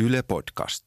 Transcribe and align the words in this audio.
Yle 0.00 0.22
Podcast. 0.22 0.84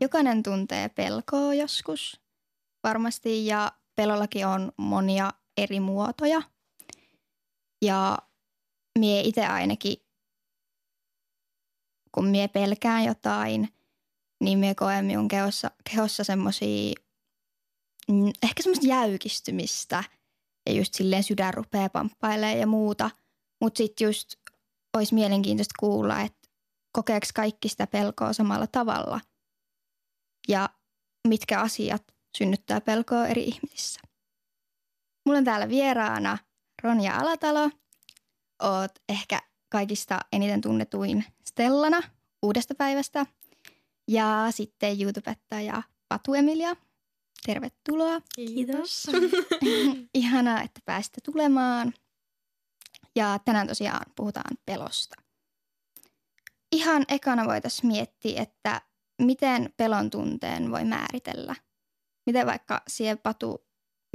Jokainen 0.00 0.42
tuntee 0.42 0.88
pelkoa 0.88 1.54
joskus 1.54 2.20
varmasti 2.84 3.46
ja 3.46 3.72
pelollakin 3.94 4.46
on 4.46 4.72
monia 4.76 5.32
eri 5.56 5.80
muotoja. 5.80 6.42
Ja 7.82 8.18
mie 8.98 9.20
itse 9.20 9.46
ainakin, 9.46 9.96
kun 12.12 12.26
mie 12.26 12.48
pelkään 12.48 13.04
jotain, 13.04 13.68
niin 14.40 14.58
mie 14.58 14.74
koen 14.74 15.04
minun 15.04 15.28
kehossa, 15.28 15.70
kehossa 15.90 16.24
semmoisia, 16.24 16.92
mm, 18.08 18.32
ehkä 18.42 18.62
semmoista 18.62 18.86
jäykistymistä 18.86 20.04
ja 20.66 20.72
just 20.72 20.94
silleen 20.94 21.22
sydän 21.22 21.54
rupeaa 21.54 21.88
pamppailemaan 21.88 22.58
ja 22.58 22.66
muuta. 22.66 23.10
Mutta 23.60 23.78
sitten 23.78 24.04
just 24.04 24.34
olisi 24.96 25.14
mielenkiintoista 25.14 25.74
kuulla, 25.80 26.20
että 26.20 26.48
kokeeko 26.92 27.26
kaikki 27.34 27.68
sitä 27.68 27.86
pelkoa 27.86 28.32
samalla 28.32 28.66
tavalla 28.66 29.20
ja 30.48 30.68
mitkä 31.28 31.60
asiat 31.60 32.02
synnyttää 32.38 32.80
pelkoa 32.80 33.26
eri 33.26 33.44
ihmisissä. 33.44 34.00
Mulla 35.26 35.38
on 35.38 35.44
täällä 35.44 35.68
vieraana 35.68 36.38
Ronja 36.82 37.16
Alatalo. 37.16 37.70
Oot 38.62 38.92
ehkä 39.08 39.42
kaikista 39.68 40.18
eniten 40.32 40.60
tunnetuin 40.60 41.24
Stellana 41.48 42.02
uudesta 42.42 42.74
päivästä. 42.74 43.26
Ja 44.08 44.46
sitten 44.50 45.02
YouTubettaja 45.02 45.82
Patu 46.08 46.34
Emilia. 46.34 46.76
Tervetuloa. 47.46 48.20
Kiitos. 48.34 49.06
Ihanaa, 50.14 50.62
että 50.62 50.80
pääsitte 50.84 51.20
tulemaan. 51.20 51.94
Ja 53.16 53.38
tänään 53.44 53.66
tosiaan 53.68 54.06
puhutaan 54.16 54.56
pelosta. 54.66 55.16
Ihan 56.72 57.04
ekana 57.08 57.44
voitaisiin 57.46 57.92
miettiä, 57.92 58.42
että 58.42 58.80
miten 59.22 59.74
pelon 59.76 60.10
tunteen 60.10 60.70
voi 60.70 60.84
määritellä. 60.84 61.54
Miten 62.26 62.46
vaikka 62.46 62.82
siihen 62.88 63.18
Patu 63.18 63.66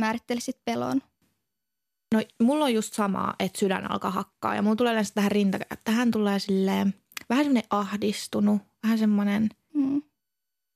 määrittelisit 0.02 0.66
pelon? 0.66 1.02
No 2.14 2.22
mulla 2.42 2.66
on 2.66 2.74
just 2.74 2.94
sama, 2.94 3.34
että 3.40 3.60
sydän 3.60 3.92
alkaa 3.92 4.12
hakkaa 4.12 4.56
ja 4.56 4.62
mulla 4.62 4.76
tulee 4.76 4.92
yleensä 4.92 5.14
tähän 5.14 5.32
rinta, 5.32 5.58
tähän 5.84 6.12
tulee 6.12 6.40
silleen 6.40 6.94
vähän 7.30 7.46
semmoinen 7.46 7.68
ahdistunut, 7.70 8.62
vähän 8.84 8.98
semmoinen, 8.98 9.50
Mm. 9.74 10.02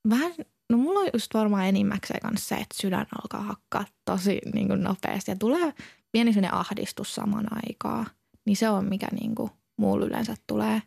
vähän, 0.10 0.32
no 0.70 0.78
mulla 0.78 1.00
on 1.00 1.10
just 1.14 1.34
varmaan 1.34 1.66
enimmäkseen 1.66 2.20
kanssa 2.22 2.48
se, 2.48 2.56
että 2.56 2.76
sydän 2.82 3.06
alkaa 3.24 3.42
hakkaa 3.44 3.86
tosi 4.06 4.42
niin 4.54 4.68
kuin 4.68 4.84
nopeasti 4.84 5.32
ja 5.32 5.36
tulee 5.36 5.74
pieni 6.12 6.34
semmoinen 6.34 6.54
ahdistus 6.60 7.16
saman 7.16 7.48
aikaa. 7.68 8.06
Niin 8.46 8.58
se 8.58 8.70
on 8.70 8.86
mikä 8.86 9.08
niin 9.12 9.36
kuin 9.36 9.52
mulla 9.78 10.06
yleensä 10.06 10.36
tulee. 10.48 10.82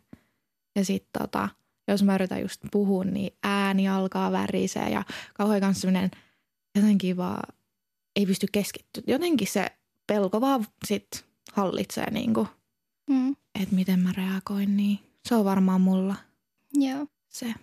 Ja 0.75 0.85
sitten 0.85 1.21
tota, 1.21 1.49
jos 1.87 2.03
mä 2.03 2.15
yritän 2.15 2.41
just 2.41 2.61
puhua, 2.71 3.03
niin 3.03 3.33
ääni 3.43 3.89
alkaa 3.89 4.31
värisee 4.31 4.89
ja 4.89 5.03
kauhean 5.33 5.61
kanssa 5.61 5.81
semmoinen 5.81 6.11
jotenkin 6.75 7.17
vaan 7.17 7.53
ei 8.15 8.25
pysty 8.25 8.47
keskittyä. 8.51 9.03
Jotenkin 9.07 9.47
se 9.47 9.71
pelko 10.07 10.41
vaan 10.41 10.65
sit 10.87 11.25
hallitsee 11.53 12.11
niin 12.11 12.33
kuin, 12.33 12.47
Mm. 13.09 13.35
että 13.61 13.75
miten 13.75 13.99
mä 13.99 14.11
reagoin, 14.17 14.77
niin 14.77 14.99
se 15.25 15.35
on 15.35 15.45
varmaan 15.45 15.81
mulla 15.81 16.15
Joo. 16.73 17.07
se. 17.29 17.53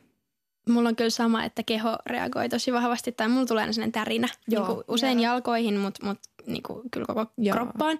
Mulla 0.68 0.88
on 0.88 0.96
kyllä 0.96 1.10
sama, 1.10 1.44
että 1.44 1.62
keho 1.62 1.96
reagoi 2.06 2.48
tosi 2.48 2.72
vahvasti 2.72 3.12
tai 3.12 3.28
mulla 3.28 3.46
tulee 3.46 3.60
aina 3.60 3.72
sellainen 3.72 3.92
tärinä 3.92 4.28
Joo. 4.48 4.68
niin 4.68 4.84
usein 4.88 5.20
Joo. 5.20 5.32
jalkoihin, 5.32 5.78
mutta 5.78 6.06
mut, 6.06 6.18
niin 6.46 6.62
kuin, 6.62 6.90
kyllä 6.90 7.06
koko 7.06 7.26
Joo. 7.38 7.56
kroppaan. 7.56 7.98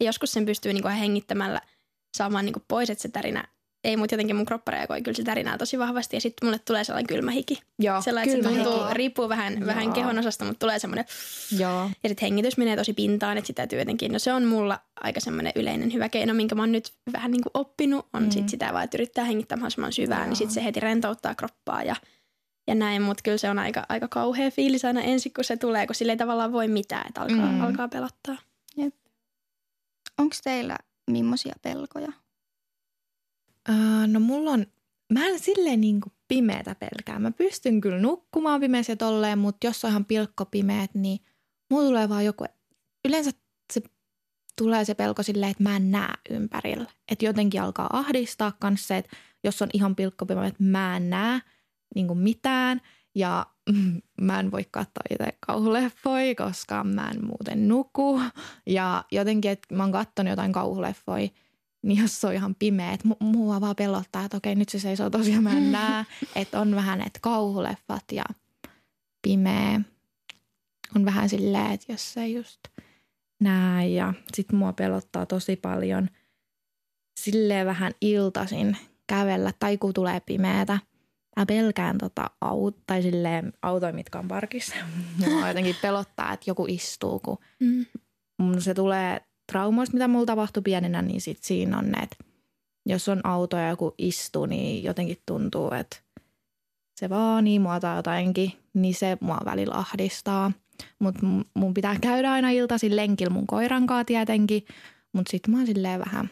Ja 0.00 0.06
joskus 0.06 0.32
sen 0.32 0.46
pystyy 0.46 0.72
niin 0.72 0.82
kuin 0.82 0.94
hengittämällä 0.94 1.60
saamaan 2.16 2.44
niin 2.44 2.52
kuin 2.52 2.64
pois, 2.68 2.90
että 2.90 3.02
se 3.02 3.08
tärinä 3.08 3.48
ei, 3.84 3.96
mutta 3.96 4.14
jotenkin 4.14 4.36
mun 4.36 4.46
kroppa 4.46 4.70
reagoi 4.70 5.02
kyllä 5.02 5.16
se 5.16 5.22
tärinää 5.22 5.58
tosi 5.58 5.78
vahvasti 5.78 6.16
ja 6.16 6.20
sitten 6.20 6.46
mulle 6.48 6.58
tulee 6.58 6.84
sellainen 6.84 7.06
kylmä 7.06 7.30
hiki. 7.30 7.60
Joo, 7.78 8.02
Sellainen, 8.02 8.34
että 8.36 8.48
se 8.48 8.54
kylmä 8.54 8.64
tuntuu, 8.64 8.82
hiki. 8.84 8.94
riippuu 8.94 9.28
vähän, 9.28 9.52
Joo. 9.58 9.66
vähän 9.66 9.92
kehon 9.92 10.18
osasta, 10.18 10.44
mutta 10.44 10.58
tulee 10.58 10.78
semmoinen 10.78 11.04
Joo, 11.58 11.90
ja 12.02 12.08
sitten 12.08 12.26
hengitys 12.26 12.56
menee 12.56 12.76
tosi 12.76 12.92
pintaan, 12.92 13.38
että 13.38 13.46
sitä 13.46 13.56
täytyy 13.56 13.78
jotenkin, 13.78 14.12
no 14.12 14.18
se 14.18 14.32
on 14.32 14.44
mulla 14.44 14.78
aika 15.00 15.20
semmoinen 15.20 15.52
yleinen 15.56 15.92
hyvä 15.92 16.08
keino, 16.08 16.34
minkä 16.34 16.54
mä 16.54 16.62
oon 16.62 16.72
nyt 16.72 16.92
vähän 17.12 17.30
niin 17.30 17.42
kuin 17.42 17.50
oppinut, 17.54 18.06
on 18.12 18.22
Mm. 18.22 18.30
sit 18.30 18.48
sitä 18.48 18.72
vaan, 18.72 18.84
että 18.84 18.96
yrittää 18.96 19.24
hengittää 19.24 19.56
mahdollisimman 19.56 19.92
syvään, 19.92 20.20
Joo. 20.20 20.28
niin 20.28 20.36
sitten 20.36 20.54
se 20.54 20.64
heti 20.64 20.80
rentouttaa 20.80 21.34
kroppaa 21.34 21.82
ja, 21.82 21.96
ja 22.66 22.74
näin, 22.74 23.02
mutta 23.02 23.22
kyllä 23.22 23.38
se 23.38 23.50
on 23.50 23.58
aika, 23.58 23.86
aika 23.88 24.08
kauhea 24.08 24.50
fiilis 24.50 24.84
aina 24.84 25.00
ensin, 25.00 25.32
kun 25.32 25.44
se 25.44 25.56
tulee, 25.56 25.86
kun 25.86 25.94
sille 25.94 26.12
ei 26.12 26.16
tavallaan 26.18 26.52
voi 26.52 26.68
mitään, 26.68 27.08
että 27.08 27.20
alkaa, 27.20 27.36
Mm. 27.36 27.52
mm. 27.54 27.60
alkaa 27.60 27.88
pelottaa. 27.88 28.36
Onko 30.18 30.36
teillä 30.44 30.76
millaisia 31.10 31.54
pelkoja? 31.62 32.12
Öö, 33.68 34.06
no 34.06 34.20
mulla 34.20 34.50
on, 34.50 34.66
mä 35.12 35.26
en 35.26 35.38
silleen 35.38 35.80
niin 35.80 36.00
kuin 36.00 36.12
pimeätä 36.28 36.74
pelkää. 36.74 37.18
Mä 37.18 37.30
pystyn 37.30 37.80
kyllä 37.80 37.98
nukkumaan 37.98 38.60
pimeässä 38.60 38.96
tolleen, 38.96 39.38
mutta 39.38 39.66
jos 39.66 39.84
on 39.84 39.90
ihan 39.90 40.04
pilkko 40.04 40.44
pimeät, 40.44 40.94
niin 40.94 41.20
mulla 41.70 41.86
tulee 41.86 42.08
vaan 42.08 42.24
joku, 42.24 42.44
yleensä 43.04 43.30
se 43.72 43.82
tulee 44.58 44.84
se 44.84 44.94
pelko 44.94 45.22
silleen, 45.22 45.50
että 45.50 45.62
mä 45.62 45.76
en 45.76 45.90
näe 45.90 46.14
ympärillä. 46.30 46.86
Että 47.08 47.24
jotenkin 47.24 47.62
alkaa 47.62 47.90
ahdistaa 47.92 48.52
kanssa 48.60 48.86
se, 48.86 48.96
että 48.96 49.16
jos 49.44 49.62
on 49.62 49.68
ihan 49.72 49.96
pilkko 49.96 50.26
pimeä, 50.26 50.46
että 50.46 50.62
mä 50.62 50.96
en 50.96 51.10
näe 51.10 51.40
niin 51.94 52.06
kuin 52.06 52.18
mitään 52.18 52.80
ja 53.14 53.46
mm, 53.72 54.02
mä 54.26 54.40
en 54.40 54.50
voi 54.50 54.64
katsoa 54.70 55.02
itse 55.10 55.38
kauhuleffoja, 55.46 56.34
koska 56.34 56.84
mä 56.84 57.10
en 57.10 57.26
muuten 57.26 57.68
nuku. 57.68 58.20
Ja 58.66 59.04
jotenkin, 59.12 59.50
että 59.50 59.74
mä 59.74 59.82
oon 59.82 59.92
katsonut 59.92 60.30
jotain 60.30 60.52
kauhuleffoja, 60.52 61.28
niin 61.82 62.02
jos 62.02 62.20
se 62.20 62.26
on 62.26 62.34
ihan 62.34 62.54
pimeä, 62.54 62.92
että 62.92 63.08
mu- 63.08 63.24
mua 63.24 63.60
vaan 63.60 63.76
pelottaa, 63.76 64.24
että 64.24 64.36
okei 64.36 64.54
nyt 64.54 64.68
se 64.68 64.78
seisoo 64.78 65.10
tosiaan, 65.10 65.42
mä 65.42 65.52
en 65.56 65.72
näe. 65.72 66.04
Että 66.36 66.60
on 66.60 66.74
vähän, 66.74 67.00
että 67.00 67.18
kauhuleffat 67.22 68.04
ja 68.12 68.24
pimeä 69.22 69.80
on 70.96 71.04
vähän 71.04 71.28
silleen, 71.28 71.70
että 71.72 71.92
jos 71.92 72.12
se 72.14 72.28
just 72.28 72.60
näe 73.40 73.88
ja 73.88 74.14
sit 74.34 74.52
mua 74.52 74.72
pelottaa 74.72 75.26
tosi 75.26 75.56
paljon 75.56 76.08
silleen 77.20 77.66
vähän 77.66 77.92
iltasin 78.00 78.76
kävellä 79.06 79.52
tai 79.58 79.78
kun 79.78 79.94
tulee 79.94 80.20
pimeätä. 80.20 80.78
Mä 81.36 81.46
pelkään 81.46 81.98
tota 81.98 82.30
aut, 82.40 82.76
tai 82.86 83.02
silleen 83.02 83.52
autoja, 83.62 83.92
mitkä 83.92 84.18
on 84.18 84.28
parkissa. 84.28 84.74
Mua 85.30 85.48
jotenkin 85.48 85.76
pelottaa, 85.82 86.32
että 86.32 86.50
joku 86.50 86.66
istuu, 86.68 87.18
kun 87.18 87.38
Mm. 87.60 88.58
se 88.58 88.74
tulee 88.74 89.20
traumoista, 89.52 89.94
mitä 89.94 90.08
mulla 90.08 90.26
tapahtui 90.26 90.62
pienenä, 90.62 91.02
niin 91.02 91.20
sit 91.20 91.38
siinä 91.44 91.78
on 91.78 91.90
ne, 91.90 91.98
että 92.02 92.16
jos 92.86 93.08
on 93.08 93.26
auto 93.26 93.56
ja 93.56 93.68
joku 93.68 93.94
istuu, 93.98 94.46
niin 94.46 94.84
jotenkin 94.84 95.16
tuntuu, 95.26 95.70
että 95.70 95.96
se 97.00 97.10
vaanii 97.10 97.58
mua 97.58 97.80
tai 97.80 97.96
jotainkin, 97.96 98.52
niin 98.74 98.94
se 98.94 99.18
mua 99.20 99.38
välillä 99.44 99.74
ahdistaa. 99.74 100.52
Mutta 100.98 101.20
mun 101.54 101.74
pitää 101.74 101.98
käydä 102.00 102.32
aina 102.32 102.50
iltaisin 102.50 102.96
lenkillä 102.96 103.32
mun 103.32 103.46
koiran 103.46 103.86
kanssa 103.86 104.04
tietenkin, 104.04 104.64
mutta 105.12 105.30
sitten 105.30 105.52
mä 105.52 105.58
oon 105.58 105.66
silleen 105.66 106.00
vähän, 106.00 106.30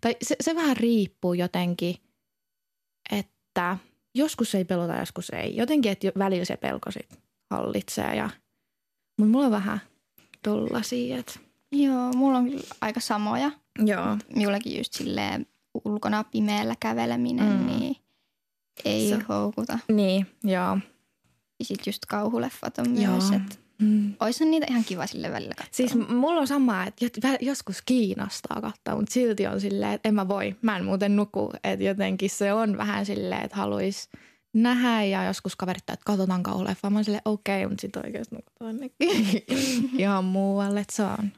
tai 0.00 0.16
se, 0.22 0.36
se 0.40 0.54
vähän 0.54 0.76
riippuu 0.76 1.34
jotenkin, 1.34 1.96
että 3.12 3.78
joskus 4.14 4.54
ei 4.54 4.64
pelota, 4.64 4.96
joskus 4.96 5.30
ei. 5.30 5.56
Jotenkin, 5.56 5.92
että 5.92 6.12
välillä 6.18 6.44
se 6.44 6.56
pelko 6.56 6.90
sit 6.90 7.20
hallitsee 7.50 8.16
ja, 8.16 8.30
mutta 9.18 9.32
mulla 9.32 9.46
on 9.46 9.52
vähän 9.52 9.80
tollasia, 10.42 11.18
että 11.18 11.40
Joo, 11.72 12.12
mulla 12.12 12.38
on 12.38 12.44
kyllä 12.50 12.62
aika 12.80 13.00
samoja. 13.00 13.50
Joo. 13.78 14.16
Minullakin 14.36 14.78
just 14.78 14.92
silleen 14.92 15.46
ulkona 15.84 16.24
pimeällä 16.24 16.74
käveleminen, 16.80 17.52
Mm. 17.58 17.66
niin 17.66 17.96
ei 18.84 19.08
Se- 19.08 19.16
se. 19.16 19.22
houkuta. 19.28 19.78
Niin, 19.92 20.26
joo. 20.44 20.78
Ja 21.60 21.64
sit 21.66 21.86
just 21.86 22.06
kauhuleffat 22.06 22.78
on 22.78 23.02
Joo. 23.02 23.12
myös, 23.12 23.30
että 23.30 23.56
Mm. 23.78 24.14
oishan 24.20 24.50
niitä 24.50 24.66
ihan 24.70 24.84
kiva 24.84 25.06
sille 25.06 25.30
välillä 25.32 25.54
katsoa. 25.54 25.72
Siis 25.72 25.94
mulla 26.08 26.40
on 26.40 26.46
sama, 26.46 26.84
että 26.84 27.06
joskus 27.40 27.82
kiinnostaa 27.82 28.60
katsoa, 28.60 28.96
mutta 28.96 29.12
silti 29.12 29.46
on 29.46 29.60
silleen, 29.60 29.92
että 29.92 30.08
en 30.08 30.14
mä 30.14 30.28
voi. 30.28 30.56
Mä 30.62 30.76
en 30.76 30.84
muuten 30.84 31.16
nuku. 31.16 31.50
Että 31.64 31.84
jotenkin 31.84 32.30
se 32.30 32.52
on 32.52 32.76
vähän 32.76 33.06
silleen, 33.06 33.42
että 33.44 33.56
haluaisi 33.56 34.08
nähdä 34.54 35.04
ja 35.04 35.24
joskus 35.24 35.56
kaverit 35.56 35.82
että 35.90 36.04
katsotaan 36.04 36.42
kauhuleffa. 36.42 36.90
Mä 36.90 36.98
oon 36.98 37.04
silleen, 37.04 37.22
okei, 37.24 37.64
okay, 37.64 37.68
mutta 37.70 37.80
sitten 37.80 38.06
oikeasti 38.06 38.34
nukutaan 38.34 38.70
jonnekin 38.70 39.44
ihan 40.02 40.24
muualle. 40.24 40.80
Että 40.80 40.96
se 40.96 41.02
on, 41.02 41.32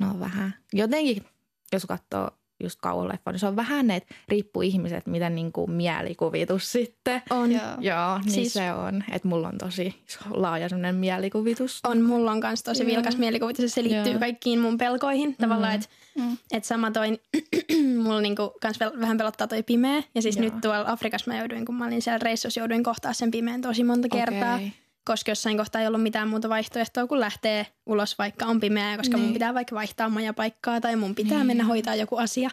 no 0.00 0.20
vähän. 0.20 0.54
Jotenkin, 0.72 1.24
jos 1.72 1.86
katsoo 1.86 2.30
just 2.62 2.78
kauhuleffa, 2.82 3.32
niin 3.32 3.40
se 3.40 3.46
on 3.46 3.56
vähän, 3.56 3.90
että 3.90 4.14
riippuu 4.28 4.62
ihmiset, 4.62 5.06
miten 5.06 5.34
niinku 5.34 5.66
mielikuvitus 5.66 6.72
sitten. 6.72 7.22
On, 7.30 7.52
Joo. 7.52 7.62
Joo, 7.80 8.18
niin 8.18 8.30
siis... 8.32 8.52
Se 8.52 8.72
on. 8.72 9.04
Että 9.12 9.28
mulla 9.28 9.48
on 9.48 9.58
tosi 9.58 9.94
laaja 10.30 10.68
semmoinen 10.68 10.94
mielikuvitus. 10.94 11.80
on, 11.86 12.00
mulla 12.02 12.32
on 12.32 12.40
myös 12.44 12.62
tosi 12.62 12.82
Joo. 12.82 12.86
vilkas 12.86 13.16
mielikuvitus 13.16 13.62
ja 13.62 13.68
se 13.68 13.82
liittyy 13.82 14.12
Joo. 14.12 14.20
kaikkiin 14.20 14.60
mun 14.60 14.78
pelkoihin. 14.78 15.36
Tavallaan, 15.36 15.74
että 15.74 15.88
Mm. 16.14 16.36
Et 16.52 16.64
sama 16.64 16.90
toi, 16.90 17.08
mulla 18.02 18.20
niinku 18.20 18.52
kans 18.60 18.78
vel- 18.80 19.00
vähän 19.00 19.18
pelottaa 19.18 19.46
toi 19.46 19.62
pimeä. 19.62 20.02
Ja 20.14 20.22
siis 20.22 20.36
Joo. 20.36 20.44
nyt 20.44 20.54
tuolla 20.60 20.84
Afrikassa 20.86 21.30
mä 21.30 21.38
jouduin, 21.38 21.64
kun 21.64 21.74
mä 21.74 21.86
olin 21.86 22.02
siellä 22.02 22.18
reissussa, 22.18 22.60
jouduin 22.60 22.82
kohtaa 22.82 23.12
sen 23.12 23.30
pimeän 23.30 23.60
tosi 23.60 23.84
monta 23.84 24.08
kertaa. 24.08 24.60
Koska 25.04 25.30
jossain 25.30 25.56
kohtaa 25.56 25.80
ei 25.80 25.86
ollut 25.86 26.02
mitään 26.02 26.28
muuta 26.28 26.48
vaihtoehtoa 26.48 27.06
kuin 27.06 27.20
lähtee 27.20 27.66
ulos, 27.86 28.18
vaikka 28.18 28.46
on 28.46 28.60
pimeää, 28.60 28.96
koska 28.96 29.16
niin. 29.16 29.24
mun 29.24 29.32
pitää 29.32 29.54
vaikka 29.54 29.76
vaihtaa 29.76 30.08
majapaikkaa 30.08 30.80
tai 30.80 30.96
mun 30.96 31.14
pitää 31.14 31.38
niin. 31.38 31.46
mennä 31.46 31.64
hoitaa 31.64 31.94
joku 31.94 32.16
asia. 32.16 32.50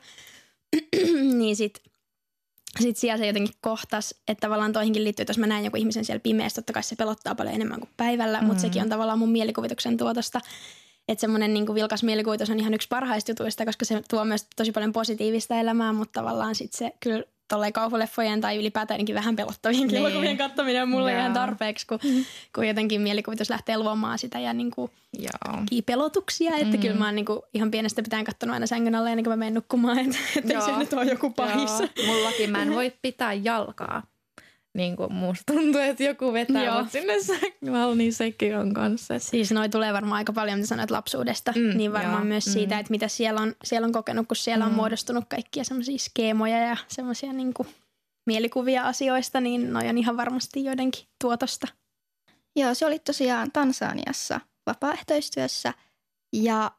niin 1.40 1.56
sit, 1.56 1.84
sit 2.80 2.98
siellä 2.98 3.18
se 3.18 3.28
jotenkin 3.28 3.54
kohtas, 3.62 4.16
että 4.28 4.42
tavallaan 4.42 4.74
toihinkin 4.74 5.04
liittyy, 5.04 5.24
että 5.24 5.32
jos 5.32 5.38
mä 5.38 5.48
näen 5.48 5.66
joku 5.66 5.78
ihmisen 5.78 6.06
siellä 6.06 6.20
pimeässä, 6.20 6.62
totta 6.62 6.74
kai 6.74 6.84
se 6.84 6.96
pelottaa 6.96 7.36
paljon 7.36 7.56
enemmän 7.56 7.80
kuin 7.80 7.90
päivällä, 7.98 8.42
mm. 8.42 8.48
mutta 8.48 8.62
sekin 8.62 8.82
on 8.82 8.90
tavallaan 8.90 9.20
mun 9.20 9.32
mielikuvituksen 9.32 9.98
tuotosta. 9.98 10.42
Että 11.08 11.22
semmoinen 11.22 11.54
niin 11.54 11.76
vilkas 11.76 12.04
mielikuvitus 12.04 12.50
on 12.50 12.60
ihan 12.60 12.74
yksi 12.74 12.88
parhaista 12.88 13.32
jutuista, 13.32 13.66
koska 13.66 13.86
se 13.86 14.02
tuo 14.10 14.26
myös 14.26 14.48
tosi 14.56 14.72
paljon 14.72 14.94
positiivista 14.94 15.60
elämää, 15.60 15.94
mutta 15.94 16.20
tavallaan 16.20 16.56
sitten 16.56 16.78
se 16.78 16.98
kyllä 17.00 17.24
tolleen 17.48 17.74
kaupaleffojen 17.74 18.42
tai 18.42 18.58
ylipäätään 18.58 19.02
vähän 19.14 19.36
pelottavien 19.36 19.88
niin. 19.88 19.96
elokuvien 19.96 20.38
katsominen 20.38 20.84
on 20.84 20.90
mulle 20.90 21.12
Joo. 21.12 21.20
ihan 21.20 21.34
tarpeeksi, 21.34 21.88
kun, 21.88 22.00
mm. 22.04 22.26
kun 22.56 22.68
jotenkin 22.68 23.02
mielikuvitus 23.02 23.50
lähtee 23.50 23.78
luomaan 23.78 24.20
sitä 24.20 24.40
ja 24.40 24.54
niin 24.54 24.72
kuin 24.72 24.92
pelotuksia. 25.86 26.56
Että 26.56 26.76
mm. 26.76 26.82
kyllä 26.82 26.96
mä 26.96 27.06
oon 27.06 27.16
niin 27.16 27.26
kuin 27.26 27.40
ihan 27.54 27.72
pienestä 27.72 28.04
pitäen 28.04 28.26
katsonut 28.26 28.54
aina 28.54 28.68
sängyn 28.68 28.96
alle 28.96 29.10
ennen 29.10 29.24
kuin 29.24 29.32
mä 29.32 29.36
menen 29.36 29.54
nukkumaan, 29.54 30.00
että, 30.00 30.18
että 30.38 30.54
ei 30.54 30.62
se 30.62 30.78
nyt 30.78 30.94
ole 30.94 31.06
joku 31.06 31.30
pahis. 31.30 31.80
Joo. 31.80 32.06
Mullakin 32.06 32.50
mä 32.50 32.62
en 32.62 32.76
voi 32.76 32.94
pitää 33.02 33.34
jalkaa 33.34 34.04
niin 34.77 34.95
kuin 34.95 35.13
musta 35.13 35.53
tuntuu, 35.53 35.81
että 35.81 36.03
joku 36.03 36.33
vetää 36.33 36.63
Joo. 36.63 36.81
mut 36.81 36.91
sinne 36.91 37.24
sängyn 37.24 37.97
niin 37.97 38.13
sekin 38.13 38.57
on 38.57 38.74
kanssa. 38.74 39.19
Siis 39.19 39.51
noi 39.51 39.69
tulee 39.69 39.94
varmaan 39.94 40.18
aika 40.18 40.33
paljon, 40.33 40.57
mitä 40.57 40.68
sanoit 40.68 40.91
lapsuudesta, 40.91 41.53
mm, 41.56 41.77
niin 41.77 41.94
varmaan 41.94 42.21
jo, 42.21 42.27
myös 42.27 42.45
mm. 42.47 42.51
siitä, 42.51 42.79
että 42.79 42.91
mitä 42.91 43.07
siellä 43.07 43.41
on, 43.41 43.56
siellä 43.63 43.85
on 43.85 43.91
kokenut, 43.91 44.27
kun 44.27 44.35
siellä 44.35 44.65
mm. 44.65 44.71
on 44.71 44.75
muodostunut 44.75 45.25
kaikkia 45.29 45.63
semmoisia 45.63 45.97
skeemoja 45.97 46.57
ja 46.57 46.77
semmoisia 46.88 47.33
niin 47.33 47.53
mielikuvia 48.27 48.83
asioista, 48.83 49.41
niin 49.41 49.74
noi 49.74 49.89
on 49.89 49.97
ihan 49.97 50.18
varmasti 50.18 50.63
joidenkin 50.63 51.06
tuotosta. 51.21 51.68
Joo, 52.56 52.74
se 52.74 52.85
oli 52.85 53.00
tosiaan 53.00 53.51
Tansaniassa 53.51 54.39
vapaaehtoistyössä 54.65 55.74
ja 56.33 56.71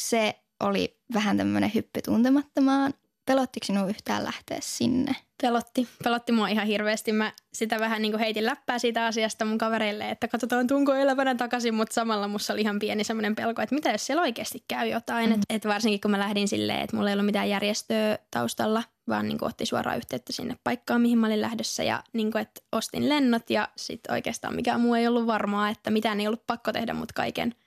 se 0.00 0.34
oli 0.60 0.96
vähän 1.14 1.36
tämmöinen 1.36 1.70
hyppy 1.74 2.02
tuntemattomaan 2.02 2.94
Pelottiko 3.28 3.66
sinua 3.66 3.86
yhtään 3.86 4.24
lähteä 4.24 4.58
sinne? 4.60 5.16
Pelotti. 5.42 5.88
Pelotti 6.04 6.32
mua 6.32 6.48
ihan 6.48 6.66
hirveästi. 6.66 7.12
Mä 7.12 7.32
sitä 7.52 7.78
vähän 7.78 8.02
niin 8.02 8.12
kuin 8.12 8.20
heitin 8.20 8.44
läppää 8.44 8.78
siitä 8.78 9.06
asiasta 9.06 9.44
mun 9.44 9.58
kavereille, 9.58 10.10
että 10.10 10.28
katsotaan 10.28 10.66
tunko 10.66 10.94
elävänä 10.94 11.34
takaisin, 11.34 11.74
mutta 11.74 11.94
samalla 11.94 12.28
musta 12.28 12.52
oli 12.52 12.60
ihan 12.60 12.78
pieni 12.78 13.04
semmoinen 13.04 13.34
pelko, 13.34 13.62
että 13.62 13.74
mitä 13.74 13.90
jos 13.90 14.06
siellä 14.06 14.22
oikeasti 14.22 14.64
käy 14.68 14.88
jotain. 14.88 15.30
Mm. 15.30 15.34
Että 15.34 15.44
et 15.50 15.66
varsinkin 15.66 16.00
kun 16.00 16.10
mä 16.10 16.18
lähdin 16.18 16.48
silleen, 16.48 16.80
että 16.80 16.96
mulla 16.96 17.10
ei 17.10 17.14
ollut 17.14 17.26
mitään 17.26 17.50
järjestöä 17.50 18.18
taustalla, 18.30 18.82
vaan 19.08 19.28
niin 19.28 19.38
kuin 19.38 19.48
otti 19.48 19.66
suoraan 19.66 19.96
yhteyttä 19.96 20.32
sinne 20.32 20.56
paikkaan, 20.64 21.00
mihin 21.00 21.18
mä 21.18 21.26
olin 21.26 21.40
lähdössä 21.40 21.82
ja 21.82 22.02
niin 22.12 22.32
kuin, 22.32 22.42
että 22.42 22.60
ostin 22.72 23.08
lennot 23.08 23.50
ja 23.50 23.68
sitten 23.76 24.12
oikeastaan 24.14 24.54
mikään 24.54 24.80
muu 24.80 24.94
ei 24.94 25.06
ollut 25.06 25.26
varmaa, 25.26 25.68
että 25.68 25.90
mitään 25.90 26.20
ei 26.20 26.26
ollut 26.26 26.46
pakko 26.46 26.72
tehdä, 26.72 26.94
mutta 26.94 27.14
kaiken– 27.14 27.54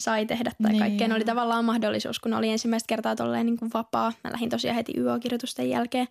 sai 0.00 0.26
tehdä 0.26 0.52
tai 0.62 0.70
niin. 0.72 0.80
kaikkeen 0.80 1.12
oli 1.12 1.24
tavallaan 1.24 1.64
mahdollisuus, 1.64 2.20
kun 2.20 2.34
oli 2.34 2.48
ensimmäistä 2.48 2.86
kertaa 2.86 3.16
tolleen 3.16 3.46
niin 3.46 3.56
kuin 3.56 3.70
vapaa. 3.74 4.12
Mä 4.24 4.32
lähdin 4.32 4.50
tosiaan 4.50 4.76
heti 4.76 4.92
YO-kirjoitusten 4.96 5.70
jälkeen. 5.70 6.08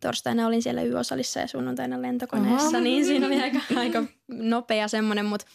Torstaina 0.00 0.46
olin 0.46 0.62
siellä 0.62 0.82
YO-salissa 0.82 1.40
ja 1.40 1.46
sunnuntaina 1.46 2.02
lentokoneessa, 2.02 2.68
Oho. 2.68 2.80
niin 2.80 3.04
siinä 3.04 3.26
oli 3.26 3.42
aika, 3.42 3.60
aika 3.76 4.04
nopea 4.28 4.88
semmoinen, 4.88 5.26
mutta 5.26 5.46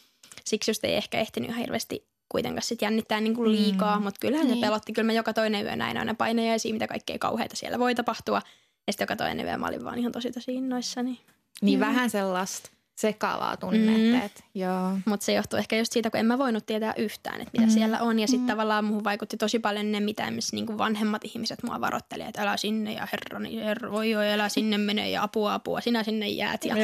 siksi 0.46 0.72
just 0.72 0.84
ei 0.84 0.96
ehkä 0.96 1.20
ehtinyt 1.20 1.50
ihan 1.50 1.62
hirveästi 1.62 2.08
kuitenkaan 2.30 2.64
sit 2.64 2.82
jännittää 2.82 3.22
niin 3.22 3.36
kuin 3.36 3.52
liikaa, 3.52 3.98
mm. 3.98 4.04
mutta 4.04 4.18
kyllähän 4.20 4.48
niin. 4.48 4.58
se 4.58 4.62
pelotti. 4.62 4.94
Kyllä 4.94 5.06
mä 5.06 5.14
joka 5.14 5.34
toinen 5.34 5.66
yö 5.66 5.76
näin 5.76 5.98
aina 5.98 6.14
painajaisia, 6.14 6.74
mitä 6.74 6.88
kaikkea 6.88 7.18
kauheita 7.20 7.56
siellä 7.56 7.80
voi 7.80 7.96
tapahtua. 7.96 8.42
Ja 8.88 8.94
sitten 8.94 9.06
joka 9.06 9.16
toinen 9.16 9.46
yö 9.46 9.58
mä 9.58 9.68
olin 9.68 9.84
vaan 9.84 10.00
ihan 10.00 10.12
tosi 10.12 10.32
tosi 10.32 10.56
innoissani. 10.56 11.20
Niin 11.62 11.80
mm. 11.80 11.86
vähän 11.86 12.10
sellaista 12.10 12.70
sekavaa 12.98 13.58
tunnetta. 13.58 14.42
Mm. 14.56 14.62
Joo. 14.62 14.92
Mutta 15.06 15.26
se 15.26 15.34
johtuu 15.34 15.60
ehkä 15.60 15.78
just 15.78 15.94
siitä, 15.94 16.10
kun 16.10 16.20
en 16.20 16.26
mä 16.26 16.38
voinut 16.38 16.66
tietää 16.66 16.94
yhtään, 16.98 17.42
että 17.42 17.52
mitä 17.54 17.66
mm. 17.66 17.74
siellä 17.74 18.02
on. 18.02 18.20
Ja 18.20 18.28
sitten 18.28 18.44
mm. 18.44 18.48
tavallaan 18.48 18.86
muuhun 18.86 19.04
vaikutti 19.04 19.38
tosi 19.38 19.60
paljon 19.60 19.92
ne, 19.92 20.00
mitä 20.00 20.32
missä 20.32 20.56
niinku 20.56 20.78
vanhemmat 20.78 21.26
ihmiset 21.26 21.64
mua 21.64 21.82
varoittelivat, 21.82 22.30
että 22.30 22.42
älä 22.42 22.58
sinne 22.58 22.94
ja 22.94 23.08
herrani, 23.12 23.56
herra, 23.56 23.90
oi 23.90 24.16
oi, 24.16 24.32
älä 24.32 24.50
sinne 24.50 24.78
mene 24.78 25.10
ja 25.10 25.24
apua 25.24 25.54
apua, 25.54 25.82
sinä 25.82 26.04
sinne 26.04 26.28
jäät 26.28 26.66
ja, 26.66 26.78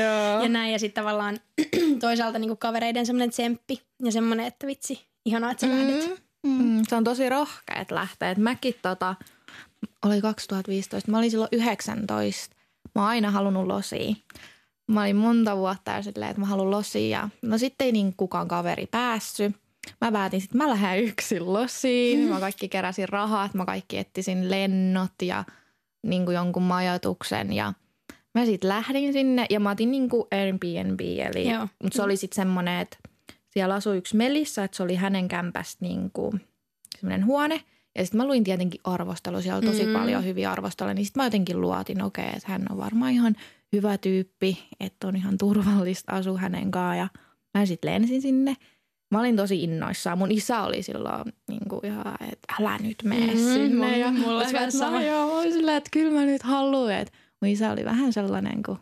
ja 0.44 0.50
näin. 0.50 0.72
Ja 0.72 0.80
sitten 0.80 1.04
tavallaan 1.04 1.40
toisaalta 2.00 2.40
niinku 2.40 2.56
kavereiden 2.56 3.06
semmoinen 3.06 3.30
tsemppi 3.30 3.82
ja 4.04 4.12
semmoinen, 4.12 4.46
että 4.46 4.68
vitsi, 4.68 5.08
ihanaa, 5.26 5.52
että 5.52 5.68
sä 5.68 5.74
mm. 5.74 5.80
lähdet. 5.80 6.10
Mm. 6.44 6.64
Mm. 6.64 6.84
Se 6.88 6.96
on 6.96 7.04
tosi 7.04 7.30
rohkea, 7.30 7.82
että 7.82 7.96
lähtee. 7.96 8.32
Et 8.32 8.38
mäkin 8.38 8.76
tota, 8.82 9.16
oli 10.06 10.22
2015, 10.22 11.12
mä 11.12 11.18
olin 11.18 11.32
silloin 11.32 11.50
19. 11.52 12.56
Mä 12.96 13.02
oon 13.02 13.10
aina 13.10 13.32
halunnut 13.32 13.68
losia. 13.68 14.16
Mä 14.88 15.02
olin 15.02 15.16
monta 15.16 15.58
vuotta 15.58 15.92
ja 15.92 16.02
silleen, 16.02 16.32
että 16.32 16.40
mä 16.40 16.46
haluan 16.46 16.72
losia. 16.72 17.30
No 17.42 17.58
sitten 17.58 17.86
ei 17.86 17.92
niin 17.92 18.14
kukaan 18.18 18.48
kaveri 18.48 18.86
päässyt. 18.86 19.56
Mä 20.02 20.12
päätin 20.12 20.42
sitten, 20.42 20.58
mä 20.58 20.70
lähden 20.70 21.04
yksin 21.04 21.54
losiin. 21.54 22.20
Mä 22.20 22.40
kaikki 22.40 22.70
keräsin 22.70 23.10
rahat, 23.10 23.54
mä 23.54 23.66
kaikki 23.66 23.98
etsisin 23.98 24.52
lennot 24.52 25.12
ja 25.22 25.44
niin 26.04 26.26
kuin 26.26 26.36
jonkun 26.36 26.64
majoituksen 26.64 27.54
ja 27.54 27.74
mä 28.34 28.46
sitten 28.46 28.70
lähdin 28.70 29.14
sinne 29.14 29.46
ja 29.50 29.60
mä 29.60 29.70
otin 29.70 29.92
niin 29.92 30.10
kuin 30.10 30.28
Airbnb. 30.32 31.00
Eli, 31.02 31.46
mutta 31.84 31.96
se 31.96 32.04
oli 32.04 32.18
sitten 32.18 32.36
semmoinen, 32.36 32.80
että 32.80 32.98
siellä 33.50 33.76
asui 33.76 33.98
yksi 33.98 34.16
Melissa, 34.16 34.64
että 34.64 34.78
se 34.78 34.84
oli 34.84 34.96
hänen 34.96 35.28
kämpästä 35.28 35.86
niin 35.86 36.12
kuin 36.12 36.42
semmoinen 37.00 37.26
huone. 37.26 37.64
Ja 37.98 38.06
sitten 38.06 38.18
mä 38.18 38.28
luin 38.28 38.44
tietenkin 38.44 38.82
arvostelu, 38.84 39.42
siellä 39.42 39.58
oli 39.58 39.66
tosi 39.66 39.86
mm. 39.86 39.94
paljon 39.94 40.26
hyviä 40.26 40.52
arvosteluja, 40.52 40.94
niin 40.94 41.06
sitten 41.06 41.22
mä 41.22 41.26
jotenkin 41.26 41.62
luotin, 41.62 42.02
okei, 42.02 42.26
okay, 42.26 42.38
että 42.38 42.52
hän 42.52 42.66
on 42.70 42.78
varmaan 42.78 43.12
ihan 43.12 43.36
hyvä 43.74 43.98
tyyppi, 43.98 44.68
että 44.80 45.08
on 45.08 45.16
ihan 45.16 45.38
turvallista 45.38 46.12
asua 46.12 46.38
hänen 46.38 46.72
kanssaan 46.72 46.98
ja 46.98 47.08
mä 47.54 47.66
sitten 47.66 47.94
lensin 47.94 48.22
sinne. 48.22 48.56
Mä 49.12 49.20
olin 49.20 49.36
tosi 49.36 49.64
innoissaan. 49.64 50.18
Mun 50.18 50.32
isä 50.32 50.62
oli 50.62 50.84
silloin 50.84 51.34
niin 51.50 51.70
kuin 51.70 51.86
ihan, 51.86 52.16
että 52.22 52.54
älä 52.60 52.78
nyt 52.78 52.96
mene 53.04 53.34
mm, 53.34 53.40
sinne. 53.40 53.98
Ja 53.98 54.12
mulla 54.12 54.38
oli 54.38 54.72
sama. 54.72 55.02
Joo, 55.02 55.28
mä 55.28 55.40
olin 55.40 55.54
silleen, 55.54 55.78
että 55.78 55.90
kyllä 55.94 56.20
mä 56.20 56.26
nyt 56.26 56.44
haluan. 56.44 56.92
Että 56.92 57.14
mun 57.42 57.50
isä 57.50 57.72
oli 57.72 57.86
vähän 57.86 58.14
sellainen, 58.14 58.64
kun 58.64 58.78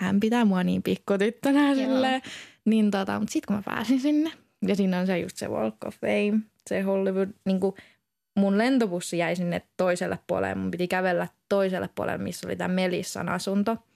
hän 0.00 0.20
pitää 0.20 0.44
mua 0.44 0.62
niin 0.62 0.82
pikkutyttönä 0.82 1.74
silleen. 1.74 2.22
Niin 2.64 2.90
tota, 2.90 3.18
mutta 3.18 3.32
sitten 3.32 3.46
kun 3.46 3.56
mä 3.56 3.62
pääsin 3.74 4.00
sinne, 4.00 4.32
ja 4.68 4.76
siinä 4.76 4.98
on 4.98 5.06
se 5.06 5.18
just 5.18 5.36
se 5.36 5.48
Walk 5.48 5.76
of 5.86 5.94
Fame, 6.00 6.40
se 6.68 6.80
Hollywood, 6.80 7.28
niin 7.44 7.60
kuin 7.60 7.74
mun 8.38 8.58
lentobussi 8.58 9.18
jäi 9.18 9.36
sinne 9.36 9.62
toiselle 9.76 10.18
puolelle. 10.26 10.54
Mun 10.54 10.70
piti 10.70 10.88
kävellä 10.88 11.28
toiselle 11.48 11.90
puolelle, 11.94 12.24
missä 12.24 12.48
oli 12.48 12.56
tämä 12.56 12.74
Melissan 12.74 13.28
asunto– 13.28 13.76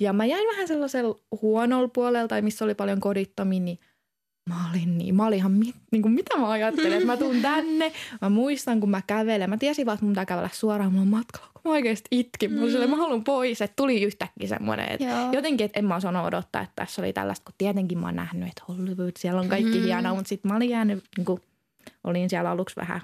ja 0.00 0.12
mä 0.12 0.24
jäin 0.24 0.48
vähän 0.48 0.68
sellaisella 0.68 1.18
huonolla 1.42 1.88
puolella, 1.88 2.28
tai 2.28 2.42
missä 2.42 2.64
oli 2.64 2.74
paljon 2.74 3.00
kodittomia, 3.00 3.60
niin 3.60 3.78
mä 4.48 4.70
olin 4.70 4.98
niin, 4.98 5.14
mä 5.14 5.26
olin 5.26 5.38
ihan, 5.38 5.52
mit, 5.52 5.74
niin 5.92 6.02
kuin 6.02 6.12
mitä 6.12 6.38
mä 6.38 6.50
ajattelin, 6.50 6.92
että 6.92 7.06
mä 7.06 7.16
tuun 7.16 7.42
tänne. 7.52 7.92
Mä 8.22 8.28
muistan, 8.28 8.80
kun 8.80 8.90
mä 8.90 9.02
kävelen, 9.06 9.50
mä 9.50 9.56
tiesin 9.56 9.86
vaan, 9.86 9.94
että 9.94 10.04
mun 10.04 10.12
pitää 10.12 10.26
kävellä 10.26 10.48
suoraan 10.52 10.92
mulla 10.92 11.06
matkalla, 11.06 11.50
kun 11.52 11.62
mä 11.64 11.70
oikeasti 11.70 12.08
itkin. 12.10 12.52
Mä, 12.52 12.60
mm. 12.60 12.90
mä 12.90 12.96
haluan 12.96 13.24
pois, 13.24 13.62
että 13.62 13.76
tuli 13.76 14.02
yhtäkkiä 14.02 14.48
semmoinen, 14.48 14.92
että 14.92 15.06
Joo. 15.06 15.32
jotenkin, 15.32 15.64
että 15.64 15.78
en 15.78 15.84
mä 15.84 15.96
osannut 15.96 16.26
odottaa, 16.26 16.62
että 16.62 16.72
tässä 16.76 17.02
oli 17.02 17.12
tällaista, 17.12 17.44
kun 17.44 17.54
tietenkin 17.58 17.98
mä 17.98 18.06
oon 18.06 18.16
nähnyt, 18.16 18.48
että 18.48 18.62
Hollywood, 18.68 19.12
siellä 19.18 19.40
on 19.40 19.48
kaikki 19.48 19.78
mm. 19.78 19.84
hienoa, 19.84 20.14
mutta 20.14 20.28
sitten 20.28 20.50
mä 20.50 20.56
olin 20.56 20.70
jäänyt, 20.70 21.04
niin 21.16 21.24
kuin, 21.24 21.40
olin 22.04 22.30
siellä 22.30 22.50
aluksi 22.50 22.76
vähän 22.76 23.00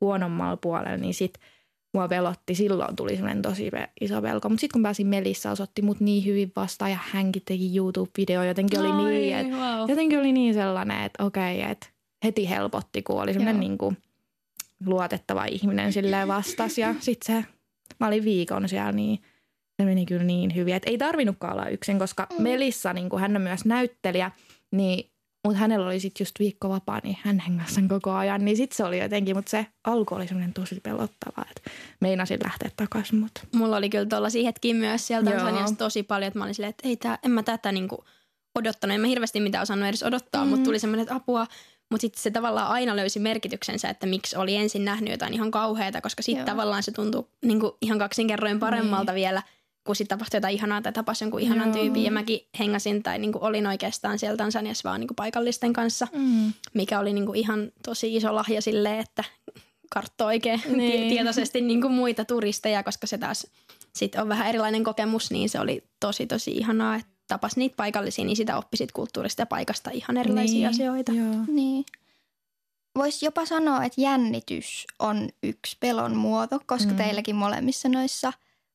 huonommalla 0.00 0.56
puolella, 0.56 0.96
niin 0.96 1.14
sitten 1.14 1.42
mua 1.94 2.08
velotti. 2.08 2.54
Silloin 2.54 2.96
tuli 2.96 3.16
semmoinen 3.16 3.42
tosi 3.42 3.70
iso 4.00 4.22
velko. 4.22 4.48
Mutta 4.48 4.60
sitten 4.60 4.72
kun 4.72 4.82
pääsin 4.82 5.06
Melissa, 5.06 5.50
osoitti 5.50 5.82
mut 5.82 6.00
niin 6.00 6.24
hyvin 6.24 6.52
vastaan 6.56 6.90
ja 6.90 6.98
hänkin 7.12 7.42
teki 7.44 7.72
YouTube-video. 7.78 8.44
Jotenkin 8.44 8.80
oli 8.80 8.88
Ai, 8.88 9.12
niin, 9.12 9.36
että 9.36 9.56
wow. 9.56 9.90
jotenkin 9.90 10.18
oli 10.18 10.32
niin 10.32 10.54
sellainen, 10.54 11.02
että 11.02 11.24
okei, 11.24 11.62
että 11.62 11.86
heti 12.24 12.48
helpotti, 12.48 13.02
kun 13.02 13.22
oli 13.22 13.32
semmoinen 13.32 13.60
niin 13.60 13.78
kuin 13.78 13.96
luotettava 14.86 15.44
ihminen 15.44 15.92
silleen 15.92 16.28
vastas. 16.28 16.78
Ja 16.78 16.94
sitten 16.98 17.36
se, 17.36 17.44
mä 18.00 18.06
olin 18.06 18.24
viikon 18.24 18.68
siellä, 18.68 18.92
niin 18.92 19.18
se 19.80 19.84
meni 19.84 20.06
kyllä 20.06 20.24
niin 20.24 20.54
hyvin. 20.54 20.74
Että 20.74 20.90
ei 20.90 20.98
tarvinnutkaan 20.98 21.52
olla 21.52 21.68
yksin, 21.68 21.98
koska 21.98 22.26
mm. 22.30 22.42
Melissa, 22.42 22.92
niin 22.92 23.08
kuin 23.08 23.20
hän 23.20 23.36
on 23.36 23.42
myös 23.42 23.64
näyttelijä, 23.64 24.30
niin 24.70 25.09
mutta 25.44 25.58
hänellä 25.58 25.86
oli 25.86 26.00
sitten 26.00 26.24
just 26.24 26.38
viikko 26.38 26.68
vapaa, 26.68 27.00
niin 27.04 27.16
hän 27.22 27.38
hengasi 27.38 27.74
sen 27.74 27.88
koko 27.88 28.12
ajan. 28.12 28.44
Niin 28.44 28.56
sitten 28.56 28.76
se 28.76 28.84
oli 28.84 28.98
jotenkin, 28.98 29.36
mutta 29.36 29.50
se 29.50 29.66
alku 29.84 30.14
oli 30.14 30.26
semmoinen 30.26 30.52
tosi 30.52 30.80
pelottava, 30.80 31.44
että 31.50 31.70
meinasin 32.00 32.38
lähteä 32.44 32.70
takaisin. 32.76 33.18
Mutta. 33.18 33.40
Mulla 33.54 33.76
oli 33.76 33.90
kyllä 33.90 34.06
tuollaisia 34.06 34.44
hetkiä 34.44 34.74
myös 34.74 35.06
sieltä 35.06 35.30
Tansaniasta 35.30 35.76
tosi 35.76 36.02
paljon, 36.02 36.28
että 36.28 36.38
mä 36.38 36.44
olin 36.44 36.54
silleen, 36.54 36.70
että 36.70 36.88
ei 36.88 36.96
tää, 36.96 37.18
en 37.24 37.30
mä 37.30 37.42
tätä 37.42 37.72
niinku 37.72 38.04
odottanut. 38.58 38.94
En 38.94 39.00
mä 39.00 39.06
hirveästi 39.06 39.40
mitään 39.40 39.62
osannut 39.62 39.88
edes 39.88 40.02
odottaa, 40.02 40.44
mm. 40.44 40.50
mutta 40.50 40.64
tuli 40.64 40.78
semmoinen, 40.78 41.02
että 41.02 41.14
apua. 41.14 41.46
Mutta 41.90 42.00
sitten 42.00 42.22
se 42.22 42.30
tavallaan 42.30 42.68
aina 42.68 42.96
löysi 42.96 43.18
merkityksensä, 43.18 43.88
että 43.88 44.06
miksi 44.06 44.36
oli 44.36 44.56
ensin 44.56 44.84
nähnyt 44.84 45.10
jotain 45.10 45.34
ihan 45.34 45.50
kauheata, 45.50 46.00
koska 46.00 46.22
sitten 46.22 46.44
tavallaan 46.44 46.82
se 46.82 46.92
tuntui 46.92 47.28
niinku 47.44 47.76
ihan 47.82 47.98
kaksinkerroin 47.98 48.58
paremmalta 48.58 49.12
niin. 49.12 49.16
vielä– 49.16 49.42
kun 49.90 49.96
sitten 49.96 50.18
tapahtui 50.18 50.36
jotain 50.36 50.54
ihanaa 50.54 50.82
tai 50.82 50.92
tapasi 50.92 51.24
jonkun 51.24 51.40
ihanan 51.40 51.68
Joo. 51.68 51.76
tyypin. 51.76 52.04
Ja 52.04 52.10
mäkin 52.10 52.40
hengasin 52.58 53.02
tai 53.02 53.18
niin 53.18 53.32
kuin 53.32 53.42
olin 53.42 53.66
oikeastaan 53.66 54.18
siellä 54.18 54.36
Tansaniassa 54.36 54.88
vaan 54.88 55.00
niin 55.00 55.08
kuin 55.08 55.16
paikallisten 55.16 55.72
kanssa, 55.72 56.06
mm. 56.12 56.52
mikä 56.74 57.00
oli 57.00 57.12
niin 57.12 57.26
kuin 57.26 57.38
ihan 57.38 57.72
tosi 57.84 58.16
iso 58.16 58.34
lahja 58.34 58.62
silleen, 58.62 58.98
että 58.98 59.24
karttoi 59.90 60.26
oikein 60.26 60.62
niin. 60.76 61.08
tietoisesti 61.08 61.60
niin 61.60 61.80
kuin 61.80 61.92
muita 61.92 62.24
turisteja, 62.24 62.82
koska 62.82 63.06
se 63.06 63.18
taas 63.18 63.46
sitten 63.94 64.22
on 64.22 64.28
vähän 64.28 64.48
erilainen 64.48 64.84
kokemus, 64.84 65.30
niin 65.30 65.48
se 65.48 65.60
oli 65.60 65.84
tosi 66.00 66.26
tosi 66.26 66.50
ihanaa, 66.50 66.96
että 66.96 67.12
tapas 67.28 67.56
niitä 67.56 67.76
paikallisia, 67.76 68.24
niin 68.24 68.36
sitä 68.36 68.56
oppisit 68.56 68.92
kulttuurista 68.92 69.42
ja 69.42 69.46
paikasta 69.46 69.90
ihan 69.90 70.16
erilaisia 70.16 70.54
niin, 70.54 70.68
asioita. 70.68 71.12
Joo. 71.12 71.34
Niin. 71.46 71.84
Voisi 72.98 73.26
jopa 73.26 73.46
sanoa, 73.46 73.84
että 73.84 74.00
jännitys 74.00 74.86
on 74.98 75.28
yksi 75.42 75.76
pelon 75.80 76.16
muoto, 76.16 76.60
koska 76.66 76.90
mm. 76.90 76.96
teilläkin 76.96 77.36
molemmissa 77.36 77.88
noissa 77.88 78.32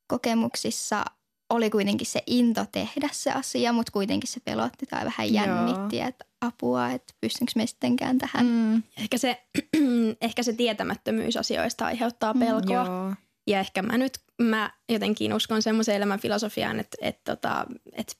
kokemuksissa 0.07 1.05
oli 1.49 1.69
kuitenkin 1.69 2.07
se 2.07 2.23
into 2.27 2.65
tehdä 2.71 3.09
se 3.11 3.31
asia, 3.31 3.73
mutta 3.73 3.91
kuitenkin 3.91 4.29
se 4.29 4.39
pelotti 4.39 4.85
tai 4.85 5.05
vähän 5.05 5.33
Joo. 5.33 5.45
jännitti, 5.45 5.99
että 6.01 6.25
apua, 6.41 6.89
että 6.89 7.13
pystynkö 7.21 7.51
me 7.55 7.67
sittenkään 7.67 8.17
tähän. 8.17 8.45
Mm, 8.45 8.83
Ehkä, 8.97 9.17
se, 9.17 9.43
ehkä 10.21 10.43
se 10.43 10.53
tietämättömyys 10.53 11.37
asioista 11.37 11.85
aiheuttaa 11.85 12.33
Mm, 12.33 12.39
pelkoa. 12.39 12.75
joo. 12.85 13.13
Ja 13.47 13.59
ehkä 13.59 13.81
mä 13.81 13.97
nyt 13.97 14.19
mä 14.41 14.71
jotenkin 14.89 15.33
uskon 15.33 15.61
semmoiseen 15.61 15.97
elämän 15.97 16.19
filosofiaan, 16.19 16.79
että, 16.79 16.97
että, 17.01 17.35
tota, 17.35 17.65
että 17.93 18.13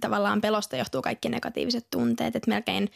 tavallaan 0.00 0.40
pelosta 0.40 0.76
johtuu 0.76 1.02
kaikki 1.02 1.28
negatiiviset 1.28 1.86
tunteet. 1.90 2.36
Että 2.36 2.50
melkein 2.50 2.88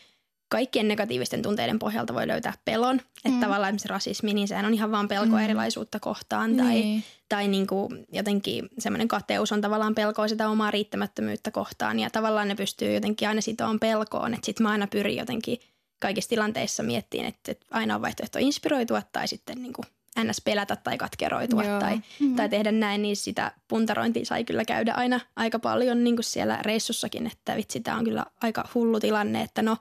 kaikkien 0.48 0.88
negatiivisten 0.88 1.42
tunteiden 1.42 1.78
pohjalta 1.78 2.14
voi 2.14 2.26
löytää 2.28 2.52
pelon. 2.64 2.96
Että 3.00 3.28
Mm. 3.28 3.40
tavallaan 3.40 3.68
esimerkiksi 3.68 3.88
rasismi, 3.88 4.34
niin 4.34 4.48
sehän 4.48 4.64
on 4.66 4.74
ihan 4.74 4.90
vaan 4.92 5.08
pelko 5.08 5.36
Mm. 5.36 5.38
erilaisuutta 5.44 6.00
kohtaan. 6.00 6.56
Tai, 6.56 6.66
Niin. 6.68 7.04
tai 7.28 7.48
niin 7.48 7.66
kuin 7.66 8.06
jotenkin 8.12 8.68
semmoinen 8.78 9.08
kateus 9.08 9.52
on 9.52 9.60
tavallaan 9.60 9.94
pelkoa 9.94 10.28
sitä 10.28 10.48
omaa 10.48 10.70
riittämättömyyttä 10.70 11.50
kohtaan. 11.50 11.98
Ja 11.98 12.10
tavallaan 12.10 12.48
ne 12.48 12.54
pystyy 12.54 12.94
jotenkin 12.94 13.28
aina 13.28 13.40
sitoon 13.40 13.80
pelkoon. 13.80 14.34
Että 14.34 14.46
sitten 14.46 14.64
mä 14.64 14.70
aina 14.70 14.86
pyrin 14.86 15.16
jotenkin 15.16 15.58
kaikissa 16.00 16.28
tilanteissa 16.30 16.82
miettimään, 16.82 17.28
että, 17.28 17.52
että 17.52 17.66
aina 17.70 17.94
on 17.94 18.02
vaihtoehto 18.02 18.38
inspiroitua 18.38 19.02
tai 19.12 19.28
sitten 19.28 19.62
niin 19.62 19.72
kuin 19.72 19.86
ns. 20.24 20.40
pelätä 20.44 20.76
tai 20.76 20.98
katkeroitua 20.98 21.64
Joo. 21.64 21.80
tai, 21.80 22.00
Mm. 22.20 22.36
tai 22.36 22.48
tehdä 22.48 22.72
näin, 22.72 23.02
niin 23.02 23.16
sitä 23.16 23.52
puntarointia 23.68 24.24
sai 24.24 24.44
kyllä 24.44 24.64
käydä 24.64 24.92
aina 24.92 25.20
aika 25.36 25.58
paljon 25.58 26.04
niin 26.04 26.16
kuin 26.16 26.24
siellä 26.24 26.58
reissussakin, 26.62 27.26
että 27.26 27.56
vitsi, 27.56 27.80
tämä 27.80 27.96
on 27.96 28.04
kyllä 28.04 28.26
aika 28.42 28.68
hullu 28.74 29.00
tilanne, 29.00 29.42
että 29.42 29.62
no 29.62 29.76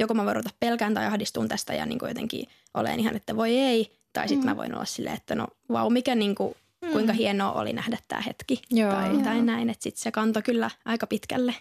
joko 0.00 0.14
mä 0.14 0.24
voin 0.24 0.36
ruveta 0.36 0.50
pelkään 0.60 0.94
tai 0.94 1.06
ahdistun 1.06 1.48
tästä 1.48 1.74
ja 1.74 1.86
niin 1.86 1.98
kuin 1.98 2.08
jotenkin 2.10 2.46
olen 2.74 3.00
ihan, 3.00 3.16
että 3.16 3.36
voi 3.36 3.58
ei, 3.58 3.96
tai 4.12 4.28
sitten 4.28 4.44
Mm. 4.46 4.50
mä 4.50 4.56
voin 4.56 4.74
olla 4.74 4.84
silleen, 4.84 5.16
että 5.16 5.34
no 5.34 5.48
vau, 5.72 5.90
mikä 5.90 6.14
niin 6.14 6.34
kuin, 6.34 6.54
kuinka 6.92 7.12
hienoa 7.12 7.52
oli 7.52 7.72
nähdä 7.72 7.98
tämä 8.08 8.22
hetki 8.22 8.62
Joo. 8.70 8.90
tai, 8.92 9.12
Joo. 9.12 9.22
tai 9.22 9.42
näin, 9.42 9.70
että 9.70 9.82
sitten 9.82 10.02
se 10.02 10.10
kanto 10.10 10.42
kyllä 10.42 10.70
aika 10.84 11.06
pitkälle. 11.06 11.54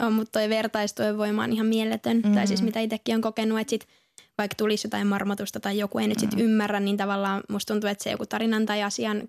On, 0.00 0.12
mutta 0.12 0.32
toi 0.40 0.48
vertaistuen 0.48 1.18
voima 1.18 1.42
on 1.44 1.52
ihan 1.52 1.66
mieletön, 1.66 2.16
mm. 2.24 2.34
tai 2.34 2.46
siis 2.46 2.60
Mhm. 2.60 2.66
mitä 2.66 2.80
itsekin 2.80 3.14
on 3.14 3.20
kokenut, 3.20 3.60
että 3.60 3.70
sit 3.70 3.86
vaikka 4.38 4.54
tulisi 4.54 4.86
jotain 4.86 5.06
marmotusta 5.06 5.60
tai 5.60 5.78
joku 5.78 5.98
ei 5.98 6.08
nyt 6.08 6.18
sit 6.18 6.34
Mm. 6.34 6.40
ymmärrä, 6.40 6.80
niin 6.80 6.96
tavallaan 6.96 7.42
musta 7.48 7.74
tuntuu, 7.74 7.90
että 7.90 8.04
se 8.04 8.10
joku 8.10 8.26
tarinan 8.26 8.66
tai 8.66 8.82
asian 8.82 9.22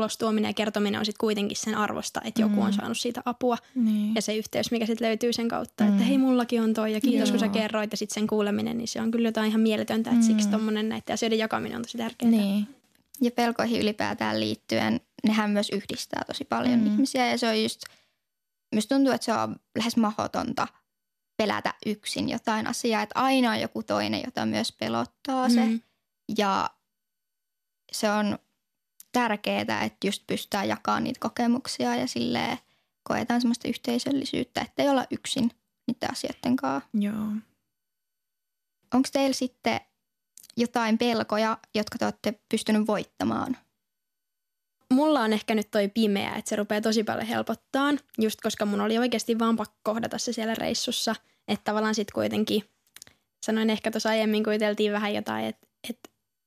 ulostuominen 0.00 0.48
ja 0.48 0.52
kertominen 0.54 0.98
on 0.98 1.04
sitten 1.06 1.20
kuitenkin 1.20 1.56
sen 1.56 1.74
arvosta, 1.74 2.20
että 2.24 2.40
joku 2.42 2.54
Mm. 2.54 2.62
on 2.62 2.72
saanut 2.72 2.98
siitä 2.98 3.22
apua 3.24 3.56
Niin. 3.74 4.14
ja 4.14 4.22
se 4.22 4.36
yhteys, 4.36 4.70
mikä 4.70 4.86
sitten 4.86 5.08
löytyy 5.08 5.32
sen 5.32 5.48
kautta, 5.48 5.84
että 5.84 5.96
Mm. 5.96 6.02
hei 6.02 6.18
mullakin 6.18 6.62
on 6.62 6.74
toi 6.74 6.92
ja 6.92 7.00
kiitos 7.00 7.30
kun 7.30 7.40
sä 7.40 7.46
Joo. 7.46 7.52
kerroit 7.52 7.90
ja 7.90 7.96
sitten 7.96 8.14
sen 8.14 8.26
kuuleminen, 8.26 8.78
niin 8.78 8.88
se 8.88 9.00
on 9.00 9.10
kyllä 9.10 9.28
jotain 9.28 9.48
ihan 9.48 9.60
mieletöntä, 9.60 10.10
että 10.10 10.26
siksi 10.26 10.46
Mm. 10.46 10.50
tommonen 10.52 10.88
näiden 10.88 11.14
asioiden 11.14 11.38
jakaminen 11.38 11.76
on 11.76 11.82
tosi 11.82 11.98
tärkeää. 11.98 12.30
Niin. 12.30 12.68
Ja 13.20 13.30
pelkoihin 13.30 13.80
ylipäätään 13.80 14.40
liittyen, 14.40 15.00
nehän 15.24 15.50
myös 15.50 15.70
yhdistää 15.70 16.22
tosi 16.26 16.44
paljon 16.44 16.78
Mm. 16.78 16.84
mm. 16.86 16.92
ihmisiä 16.92 17.26
ja 17.30 17.38
se 17.38 17.48
on 17.48 17.62
just, 17.62 17.80
myös 18.74 18.86
tuntuu, 18.86 19.12
että 19.12 19.24
se 19.24 19.32
on 19.32 19.56
lähes 19.78 19.96
mahdotonta 19.96 20.68
pelätä 21.36 21.74
yksin 21.86 22.28
jotain 22.28 22.66
asiaa, 22.66 23.02
että 23.02 23.20
aina 23.20 23.50
on 23.50 23.60
joku 23.60 23.82
toinen, 23.82 24.22
jota 24.24 24.46
myös 24.46 24.72
pelottaa 24.72 25.48
se. 25.48 25.64
Mm. 25.66 25.80
Ja 26.38 26.70
se 27.92 28.10
on 28.10 28.38
tärkeää, 29.12 29.84
että 29.84 30.06
just 30.06 30.26
pystytään 30.26 30.68
jakamaan 30.68 31.04
niitä 31.04 31.20
kokemuksia 31.20 31.96
ja 31.96 32.06
silleen 32.06 32.58
koetaan 33.02 33.40
semmoista 33.40 33.68
yhteisöllisyyttä, 33.68 34.60
ettei 34.60 34.88
olla 34.88 35.04
yksin 35.10 35.50
niiden 35.86 36.10
asioiden 36.10 36.56
kanssa. 36.56 36.90
Joo. 36.94 37.26
Onko 38.94 39.08
teillä 39.12 39.34
sitten 39.34 39.80
jotain 40.56 40.98
pelkoja, 40.98 41.58
jotka 41.74 41.98
te 41.98 42.04
olette 42.04 42.40
pystynyt 42.48 42.86
voittamaan? 42.86 43.56
mulla 44.94 45.20
on 45.20 45.32
ehkä 45.32 45.54
nyt 45.54 45.70
toi 45.70 45.88
pimeä, 45.88 46.34
että 46.34 46.48
se 46.48 46.56
rupeaa 46.56 46.80
tosi 46.80 47.04
paljon 47.04 47.26
helpottaa, 47.26 47.92
just 48.18 48.40
koska 48.40 48.66
mun 48.66 48.80
oli 48.80 48.98
oikeasti 48.98 49.38
vaan 49.38 49.56
pakko 49.56 49.76
kohdata 49.82 50.18
se 50.18 50.32
siellä 50.32 50.54
reissussa. 50.54 51.14
Että 51.48 51.64
tavallaan 51.64 51.94
sitten 51.94 52.14
kuitenkin, 52.14 52.62
sanoin 53.46 53.70
ehkä 53.70 53.90
tuossa 53.90 54.08
aiemmin, 54.08 54.44
kun 54.44 54.52
juteltiin 54.52 54.92
vähän 54.92 55.14
jotain, 55.14 55.44
että 55.44 55.66
et, 55.88 55.98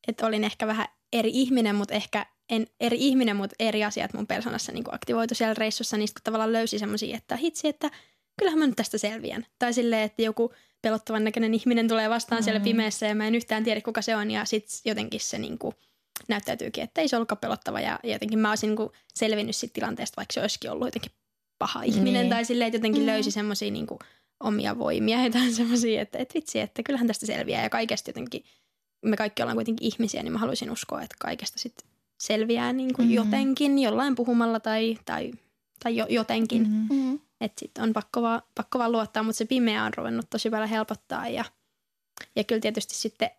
et 0.08 0.22
olin 0.22 0.44
ehkä 0.44 0.68
vähän 0.68 0.88
eri 1.14 1.30
ihminen, 1.34 1.76
mutta 1.76 1.94
ehkä 1.94 2.26
en 2.50 2.68
eri 2.80 2.98
ihminen, 3.00 3.36
mutta 3.36 3.56
eri 3.60 3.84
asiat 3.84 4.14
mun 4.14 4.28
persoonassa 4.28 4.72
niin 4.72 4.84
aktivoitu 4.92 5.36
siellä 5.36 5.54
reissussa, 5.54 5.98
niin 5.98 6.08
sitten 6.08 6.24
tavallaan 6.24 6.54
löysi 6.54 6.80
semmoisia, 6.80 7.18
että 7.18 7.36
hitsi, 7.36 7.68
että 7.68 7.92
kyllähän 8.40 8.60
mä 8.60 8.68
nyt 8.68 8.76
tästä 8.76 8.98
selviän. 8.98 9.46
Tai 9.60 9.74
silleen, 9.74 10.02
että 10.04 10.22
joku 10.22 10.54
pelottavan 10.82 11.24
näköinen 11.24 11.54
ihminen 11.54 11.88
tulee 11.88 12.10
vastaan 12.10 12.42
mm. 12.42 12.44
siellä 12.44 12.60
pimeässä 12.60 13.06
ja 13.06 13.16
mä 13.16 13.28
en 13.28 13.36
yhtään 13.36 13.64
tiedä, 13.64 13.82
kuka 13.82 14.02
se 14.02 14.16
on. 14.16 14.32
Ja 14.32 14.46
sitten 14.46 14.80
jotenkin 14.86 15.20
se 15.20 15.38
niin 15.38 15.58
kuin, 15.58 15.76
näyttäytyykin, 16.28 16.84
että 16.84 17.02
ei 17.02 17.08
se 17.08 17.16
ollutkaan 17.16 17.40
pelottava 17.40 17.80
ja 17.82 18.00
jotenkin 18.04 18.40
mä 18.40 18.50
olisin 18.50 18.76
niin 18.76 18.90
selvinnyt 19.14 19.56
siitä 19.56 19.74
tilanteesta, 19.74 20.16
vaikka 20.18 20.34
se 20.34 20.42
olisikin 20.42 20.72
ollut 20.72 20.88
jotenkin 20.88 21.12
paha 21.60 21.84
ihminen 21.84 22.22
Niin. 22.22 22.30
tai 22.30 22.46
silleen, 22.46 22.68
että 22.68 22.78
jotenkin 22.78 23.02
Mm. 23.02 23.06
löysi 23.06 23.32
semmoisia 23.32 23.72
niin 23.72 23.88
omia 24.40 24.78
voimia 24.80 25.18
ja 25.18 25.24
jotain 25.24 25.54
semmoisia, 25.64 26.02
että, 26.02 26.18
että 26.18 26.34
vitsi, 26.34 26.60
että 26.60 26.84
kyllähän 26.84 27.08
tästä 27.08 27.26
selviää 27.26 27.64
ja 27.64 27.70
kaikesta 27.70 28.10
jotenkin, 28.10 28.44
me 29.06 29.18
kaikki 29.18 29.42
ollaan 29.42 29.58
kuitenkin 29.58 29.88
ihmisiä, 29.88 30.24
niin 30.24 30.34
mä 30.34 30.40
haluaisin 30.40 30.72
uskoa, 30.72 31.02
että 31.02 31.16
kaikesta 31.20 31.60
sitten 31.60 31.93
selviää 32.24 32.74
niin 32.74 32.94
kuin 32.94 33.08
Mhm. 33.08 33.16
jotenkin, 33.16 33.80
jollain 33.80 34.16
puhumalla 34.16 34.60
tai, 34.60 34.98
tai, 35.06 35.32
tai 35.84 35.96
jo, 35.96 36.06
jotenkin. 36.10 36.62
Mhm. 36.62 36.94
Mm. 36.94 37.20
Että 37.42 37.60
sitten 37.60 37.84
on 37.84 37.94
pakko 37.94 38.22
vaan, 38.22 38.42
pakko 38.56 38.80
vaan 38.80 38.92
luottaa, 38.92 39.24
mutta 39.24 39.38
se 39.38 39.46
pimeä 39.46 39.84
on 39.84 39.94
ruvennut 39.98 40.26
tosi 40.30 40.50
paljon 40.50 40.70
helpottaa. 40.70 41.28
Ja, 41.28 41.46
ja 42.36 42.44
kyllä 42.44 42.62
tietysti 42.62 42.96
sitten, 42.96 43.30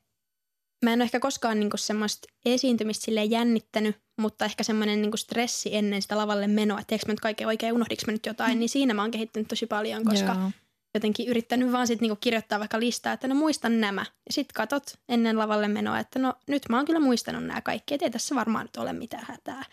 mä 0.84 0.92
en 0.92 0.98
ole 0.98 1.04
ehkä 1.04 1.20
koskaan 1.20 1.60
niinku 1.60 1.76
semmoista 1.76 2.28
esiintymistä 2.44 3.04
silleen 3.04 3.30
jännittänyt, 3.30 3.96
mutta 4.20 4.44
ehkä 4.44 4.62
semmoinen 4.62 5.02
niinku 5.02 5.16
stressi 5.16 5.76
ennen 5.76 6.02
sitä 6.02 6.16
lavalle 6.16 6.46
menoa, 6.46 6.78
että 6.80 6.88
teekö 6.88 7.06
mä 7.06 7.12
nyt 7.12 7.20
kaiken 7.20 7.46
oikein, 7.46 7.72
unohdinko 7.72 8.02
mä 8.06 8.12
nyt 8.12 8.26
jotain, 8.26 8.58
niin 8.58 8.68
siinä 8.68 8.94
mä 8.94 9.02
oon 9.02 9.10
kehittynyt 9.10 9.48
tosi 9.48 9.66
paljon, 9.66 10.04
koska 10.04 10.32
Joo. 10.40 10.50
Jotenkin 10.94 11.28
yrittänyt 11.28 11.72
vaan 11.72 11.86
sit 11.86 12.00
niinku 12.00 12.16
kirjoittaa 12.20 12.58
vaikka 12.58 12.80
listaa, 12.80 13.12
että 13.12 13.28
no 13.28 13.34
muistan 13.34 13.80
nämä. 13.80 14.00
Ja 14.00 14.32
sit 14.32 14.52
katot 14.52 14.82
ennen 15.08 15.38
lavalle 15.38 15.68
menoa, 15.68 15.98
että 15.98 16.18
no 16.18 16.34
nyt 16.48 16.62
mä 16.68 16.76
oon 16.76 16.86
kyllä 16.86 17.00
muistanut 17.00 17.44
nämä 17.44 17.60
kaikki, 17.60 17.94
et 17.94 18.02
ei 18.02 18.10
tässä 18.10 18.34
varmaan 18.34 18.64
nyt 18.64 18.76
ole 18.76 18.92
mitään 18.92 19.24
hätää. 19.28 19.64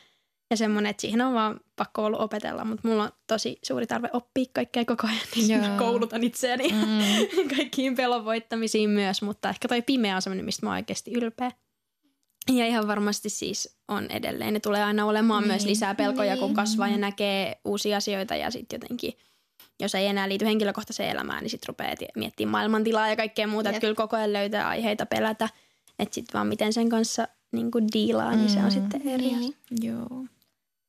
Ja 0.51 0.57
semmoinen, 0.57 0.89
että 0.89 1.01
siihen 1.01 1.21
on 1.21 1.33
vaan 1.33 1.59
pakko 1.75 2.05
ollut 2.05 2.21
opetella, 2.21 2.65
mutta 2.65 2.87
mulla 2.87 3.03
on 3.03 3.11
tosi 3.27 3.59
suuri 3.63 3.87
tarve 3.87 4.09
oppia 4.13 4.45
kaikkea 4.53 4.85
koko 4.85 5.07
ajan, 5.07 5.19
niin 5.35 5.63
Joo. 5.63 5.77
koulutan 5.77 6.23
itseäni 6.23 6.67
Mm. 6.67 7.49
kaikkiin 7.55 7.95
pelon 7.95 8.25
voittamisiin 8.25 8.89
myös, 8.89 9.21
mutta 9.21 9.49
ehkä 9.49 9.67
toi 9.67 9.81
pimeä 9.81 10.15
on 10.15 10.21
semmoinen, 10.21 10.45
mistä 10.45 10.65
mä 10.65 10.69
oon 10.69 10.75
oikeasti 10.77 11.11
ylpeä. 11.13 11.51
Ja 12.49 12.65
ihan 12.67 12.87
varmasti 12.87 13.29
siis 13.29 13.77
on 13.87 14.11
edelleen. 14.11 14.53
Ne 14.53 14.59
tulee 14.59 14.83
aina 14.83 15.05
olemaan 15.05 15.41
niin, 15.43 15.47
myös 15.51 15.61
Niin. 15.63 15.69
lisää 15.69 15.95
pelkoja, 15.95 16.37
kun 16.37 16.47
Niin. 16.47 16.55
kasvaa 16.55 16.87
ja 16.87 16.97
näkee 16.97 17.61
uusia 17.65 17.97
asioita 17.97 18.35
ja 18.35 18.51
sitten 18.51 18.77
jotenkin, 18.81 19.13
jos 19.81 19.95
ei 19.95 20.07
enää 20.07 20.29
liity 20.29 20.45
henkilökohtaiseen 20.45 21.09
elämään, 21.09 21.41
niin 21.43 21.49
sitten 21.49 21.67
rupeaa 21.67 21.95
miettimään 22.15 22.51
maailmantilaa 22.51 23.09
ja 23.09 23.15
kaikkea 23.15 23.47
muuta. 23.47 23.69
Että 23.69 23.81
kyllä 23.81 23.95
koko 23.95 24.15
ajan 24.15 24.33
löytää 24.33 24.67
aiheita 24.67 25.05
pelätä. 25.05 25.49
Että 25.99 26.15
sitten 26.15 26.33
vaan 26.33 26.47
miten 26.47 26.73
sen 26.73 26.89
kanssa 26.89 27.27
niin 27.51 27.71
kuin 27.71 27.87
diilaa, 27.93 28.35
niin 28.35 28.49
se 28.49 28.57
on 28.59 28.65
Mm. 28.65 28.71
sitten 28.71 29.01
eri 29.07 29.25
asia. 29.25 29.37
Niin. 29.39 29.55
Joo. 29.81 30.25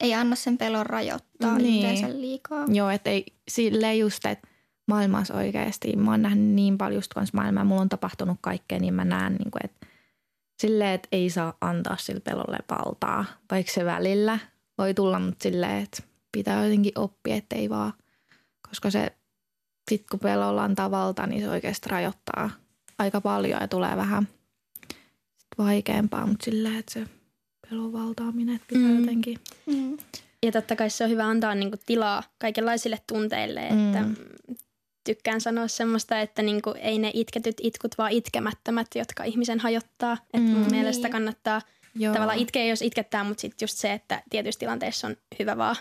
Ei 0.00 0.14
anna 0.14 0.36
sen 0.36 0.58
pelon 0.58 0.86
rajoittaa 0.86 1.58
Niin. 1.58 1.62
niin. 1.62 1.90
itseensä 1.90 2.20
liikaa. 2.20 2.64
Joo, 2.68 2.90
että 2.90 3.10
ei 3.10 3.24
silleen 3.48 3.98
just, 3.98 4.26
että 4.26 4.48
maailmassa 4.88 5.34
oikeasti, 5.34 5.96
mä 5.96 6.10
oon 6.10 6.22
nähnyt 6.22 6.48
niin 6.54 6.78
paljon 6.78 6.98
just 6.98 7.14
kans 7.14 7.32
maailmaa, 7.32 7.64
mulla 7.64 7.80
on 7.80 7.88
tapahtunut 7.88 8.38
kaikkea, 8.40 8.78
niin 8.78 8.94
mä 8.94 9.04
näen, 9.04 9.32
niin 9.32 9.50
kuin, 9.50 9.64
että 9.64 9.86
silleen, 10.62 10.90
että 10.94 11.08
ei 11.12 11.30
saa 11.30 11.56
antaa 11.60 11.96
sille 11.96 12.20
pelolle 12.20 12.58
valtaa, 12.70 13.24
vaikka 13.50 13.72
se 13.72 13.84
välillä 13.84 14.38
voi 14.78 14.94
tulla, 14.94 15.18
mutta 15.18 15.42
silleen, 15.42 15.82
että 15.82 16.02
pitää 16.32 16.64
jotenkin 16.64 16.92
oppia, 16.98 17.36
että 17.36 17.56
ei 17.56 17.70
vaan, 17.70 17.92
koska 18.72 18.90
se, 18.90 19.12
sit 19.90 20.04
kun 20.10 20.20
pelolla 20.20 20.64
antaa 20.64 20.90
valtaa, 20.90 21.26
niin 21.26 21.42
se 21.42 21.50
oikeasti 21.50 21.88
rajoittaa 21.88 22.50
aika 22.98 23.20
paljon 23.20 23.60
ja 23.60 23.68
tulee 23.68 23.96
vähän 23.96 24.28
sit 25.38 25.58
vaikeampaa, 25.58 26.26
mutta 26.26 26.44
silleen, 26.44 26.76
että 26.76 26.92
se 26.92 27.06
pelon 27.70 27.92
valtaaminen, 27.92 28.54
että 28.54 28.66
pitää 28.68 28.88
Mm. 28.88 29.00
jotenkin, 29.00 29.38
Mm. 29.66 29.96
Ja 30.42 30.52
totta 30.52 30.76
kai 30.76 30.90
se 30.90 31.04
on 31.04 31.10
hyvä 31.10 31.24
antaa 31.26 31.54
niinku 31.54 31.76
tilaa 31.86 32.22
kaikenlaisille 32.38 32.98
tunteille, 33.06 33.60
että 33.68 34.02
Mm. 34.02 34.16
mm. 34.48 34.56
tykkään 35.04 35.40
sanoa 35.40 35.68
semmoista, 35.68 36.20
että 36.20 36.42
niinku 36.42 36.74
ei 36.78 36.98
ne 36.98 37.10
itketyt 37.14 37.56
itkut, 37.62 37.98
vaan 37.98 38.12
itkemättömät, 38.12 38.86
jotka 38.94 39.24
ihmisen 39.24 39.60
hajottaa. 39.60 40.12
Että 40.12 40.38
Mm. 40.38 40.44
mun 40.58 40.70
mielestä 40.70 41.02
Niin. 41.02 41.12
kannattaa 41.12 41.60
joo. 41.94 42.14
tavallaan 42.14 42.38
itkeä, 42.38 42.64
jos 42.64 42.82
itkettää, 42.82 43.24
mutta 43.24 43.40
sitten 43.40 43.64
just 43.64 43.78
se, 43.78 43.92
että 43.92 44.22
tietyissä 44.30 44.58
tilanteissa 44.58 45.06
on 45.06 45.16
hyvä 45.38 45.56
vaan 45.56 45.76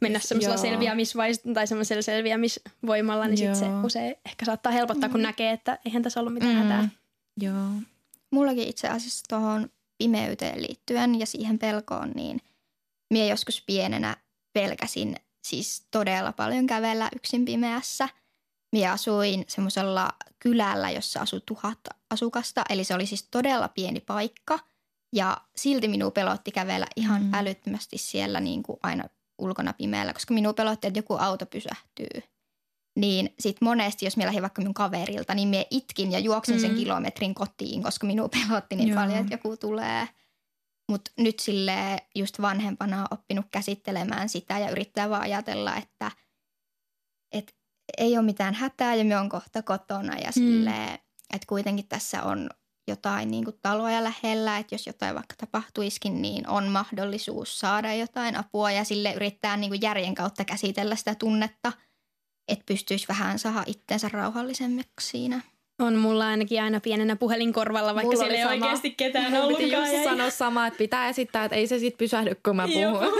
mennä 0.00 0.18
semmoisella 0.18 0.56
selviämisvais- 0.56 1.52
tai 1.54 1.66
semmoisella 1.66 2.02
selviämisvoimalla, 2.02 3.26
niin 3.26 3.38
sitten 3.38 3.56
se 3.56 3.66
usein 3.84 4.14
ehkä 4.26 4.44
saattaa 4.44 4.72
helpottaa, 4.72 5.08
kun 5.08 5.20
Mm. 5.20 5.26
näkee, 5.26 5.52
että 5.52 5.78
eihän 5.84 6.02
tässä 6.02 6.20
ollut 6.20 6.34
mitään 6.34 6.54
Mm. 6.54 6.62
hätää. 6.62 6.88
Joo. 7.40 7.68
Mullakin 8.30 8.68
itse 8.68 8.88
asiassa 8.88 9.24
tuohon 9.28 9.70
pimeyteen 9.98 10.62
liittyen 10.62 11.20
ja 11.20 11.26
siihen 11.26 11.58
pelkoon, 11.58 12.10
niin 12.14 12.40
minä 13.10 13.24
joskus 13.26 13.62
pienenä 13.66 14.16
pelkäsin 14.52 15.16
siis 15.44 15.86
todella 15.90 16.32
paljon 16.32 16.66
kävellä 16.66 17.08
yksin 17.16 17.44
pimeässä. 17.44 18.08
Minä 18.72 18.92
asuin 18.92 19.44
semmoisella 19.48 20.08
kylällä, 20.38 20.90
jossa 20.90 21.20
asui 21.20 21.40
tuhat 21.46 21.78
asukasta, 22.10 22.62
eli 22.68 22.84
se 22.84 22.94
oli 22.94 23.06
siis 23.06 23.22
todella 23.30 23.68
pieni 23.68 24.00
paikka. 24.00 24.58
Ja 25.12 25.36
silti 25.56 25.88
minua 25.88 26.10
pelotti 26.10 26.50
kävellä 26.52 26.86
ihan 26.96 27.22
mm. 27.22 27.34
älyttömästi 27.34 27.98
siellä 27.98 28.40
niin 28.40 28.62
kuin 28.62 28.78
aina 28.82 29.04
ulkona 29.40 29.72
pimeällä, 29.72 30.12
koska 30.12 30.34
minua 30.34 30.52
pelotti, 30.52 30.86
että 30.86 30.98
joku 30.98 31.16
auto 31.20 31.46
pysähtyy. 31.46 32.22
Niin 32.96 33.34
sit 33.38 33.56
monesti, 33.60 34.06
jos 34.06 34.16
minä 34.16 34.26
lähdin 34.26 34.42
vaikka 34.42 34.62
minun 34.62 34.74
kaverilta, 34.74 35.34
niin 35.34 35.48
minä 35.48 35.64
itkin 35.70 36.12
ja 36.12 36.18
juoksin 36.18 36.54
mm. 36.54 36.60
sen 36.60 36.74
kilometrin 36.74 37.34
kotiin, 37.34 37.82
koska 37.82 38.06
minua 38.06 38.28
pelotti 38.28 38.76
niin 38.76 38.88
Joo. 38.88 39.00
paljon, 39.00 39.18
että 39.18 39.34
joku 39.34 39.56
tulee. 39.56 40.08
Mutta 40.88 41.10
nyt 41.16 41.38
sille 41.38 41.98
just 42.14 42.40
vanhempana 42.40 43.00
on 43.00 43.06
oppinut 43.10 43.46
käsittelemään 43.50 44.28
sitä 44.28 44.58
ja 44.58 44.70
yrittää 44.70 45.10
vaan 45.10 45.22
ajatella, 45.22 45.76
että 45.76 46.10
et 47.32 47.54
ei 47.98 48.16
ole 48.16 48.26
mitään 48.26 48.54
hätää 48.54 48.94
ja 48.94 49.04
me 49.04 49.18
on 49.18 49.28
kohta 49.28 49.62
kotona 49.62 50.18
ja 50.18 50.32
sille, 50.32 50.70
mm. 50.70 50.94
että 51.34 51.46
kuitenkin 51.46 51.88
tässä 51.88 52.22
on 52.22 52.50
jotain 52.88 53.30
niin 53.30 53.44
kuin 53.44 53.56
taloja 53.62 54.04
lähellä, 54.04 54.58
että 54.58 54.74
jos 54.74 54.86
jotain 54.86 55.14
vaikka 55.14 55.34
tapahtuisikin, 55.38 56.22
niin 56.22 56.48
on 56.48 56.68
mahdollisuus 56.68 57.58
saada 57.58 57.94
jotain 57.94 58.36
apua 58.36 58.70
ja 58.70 58.84
sille 58.84 59.12
yrittää 59.12 59.56
niin 59.56 59.70
kuin 59.70 59.82
järjen 59.82 60.14
kautta 60.14 60.44
käsitellä 60.44 60.96
sitä 60.96 61.14
tunnetta, 61.14 61.72
että 62.48 62.64
pystyisi 62.66 63.08
vähän 63.08 63.38
saada 63.38 63.64
itsensä 63.66 64.08
rauhallisemmaksi 64.08 65.10
siinä. 65.10 65.40
On 65.80 65.96
mulla 65.96 66.26
ainakin 66.26 66.62
aina 66.62 66.80
pienenä 66.80 67.16
puhelinkorvalla, 67.16 67.94
vaikka 67.94 68.16
siellä 68.16 68.34
ei 68.34 68.42
sama. 68.42 68.54
oikeasti 68.54 68.90
ketään 68.90 69.34
ollut. 69.34 69.58
Piti 69.58 69.72
just 69.72 70.04
sanoa 70.04 70.30
sama, 70.30 70.66
että 70.66 70.78
pitää 70.78 71.08
esittää, 71.08 71.44
että 71.44 71.56
ei 71.56 71.66
se 71.66 71.78
sitten 71.78 71.98
pysähdy, 71.98 72.34
kun 72.44 72.56
mä 72.56 72.68
puhun. 72.68 73.12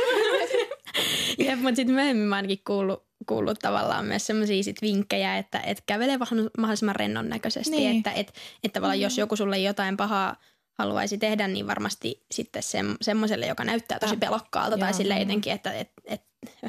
Jep, 1.47 1.59
mutta 1.61 1.77
sitten 1.77 1.95
myöhemmin 1.95 2.27
mä 2.27 2.37
ainakin 2.37 2.61
kuullut, 2.67 3.10
kuullut 3.27 3.59
tavallaan 3.59 4.05
myös 4.05 4.27
semmoisia 4.27 4.63
sit 4.63 4.83
vinkkejä, 4.83 5.39
että 5.39 5.61
et 5.61 5.83
kävelee 5.87 6.19
mahdollisimman 6.59 6.97
rennon 6.97 7.29
näköisesti. 7.29 7.77
Niin. 7.77 7.97
Että 7.97 8.13
et, 8.13 8.33
et 8.65 8.73
tavallaan 8.73 8.99
mm. 8.99 9.03
jos 9.03 9.19
joku 9.19 9.37
sulle 9.37 9.59
jotain 9.59 9.97
pahaa 9.97 10.37
haluaisi 10.79 11.19
tehdä, 11.19 11.49
niin 11.49 11.67
varmasti 11.67 12.25
sitten 12.31 12.63
se, 12.63 12.79
semmoiselle, 13.01 13.47
joka 13.47 13.65
näyttää 13.65 13.99
tosi 13.99 14.17
pelokkaalta 14.17 14.79
tai 14.79 14.95
sille 14.95 15.19
jotenkin, 15.19 15.53
että 15.53 15.73
et, 15.73 15.91
et, 16.05 16.23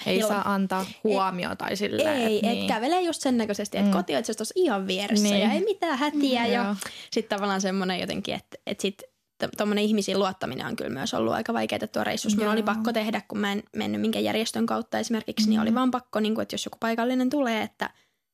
ei 0.05 0.17
hil... 0.17 0.27
saa 0.27 0.53
antaa 0.53 0.85
huomiota 1.03 1.55
tai 1.55 1.75
silleen. 1.75 2.17
Ei, 2.17 2.35
että 2.35 2.47
niin. 2.47 2.61
et 2.61 2.67
kävelee 2.67 3.01
just 3.01 3.21
sen 3.21 3.37
näköisesti, 3.37 3.77
että 3.77 3.91
mm. 3.91 3.97
koti 3.97 4.15
on 4.15 4.23
tuossa 4.37 4.53
ihan 4.55 4.87
vieressä 4.87 5.27
niin. 5.27 5.41
ja 5.41 5.51
ei 5.51 5.63
mitään 5.63 5.97
hätiä. 5.97 6.43
Mm, 6.43 6.51
ja 6.51 6.75
sitten 7.11 7.37
tavallaan 7.37 7.61
semmoinen 7.61 7.99
jotenkin, 7.99 8.35
että, 8.35 8.57
että 8.67 8.81
sitten 8.81 9.09
tuommoinen 9.57 9.83
ihmisiin 9.83 10.19
luottaminen 10.19 10.65
on 10.65 10.75
kyllä 10.75 10.89
myös 10.89 11.13
ollut 11.13 11.33
aika 11.33 11.53
vaikeaa 11.53 11.87
tuo 11.87 12.03
reissus. 12.03 12.37
Mulla 12.37 12.51
oli 12.51 12.63
pakko 12.63 12.93
tehdä, 12.93 13.21
kun 13.27 13.37
mä 13.37 13.51
en 13.51 13.63
mennyt 13.75 14.01
minkään 14.01 14.23
järjestön 14.25 14.65
kautta 14.65 14.99
esimerkiksi, 14.99 15.45
mm. 15.45 15.49
niin 15.49 15.59
oli 15.59 15.69
mm. 15.69 15.75
vaan 15.75 15.91
pakko, 15.91 16.19
niin 16.19 16.35
kuin, 16.35 16.43
että 16.43 16.53
jos 16.53 16.65
joku 16.65 16.77
paikallinen 16.79 17.29
tulee, 17.29 17.61
että, 17.61 17.89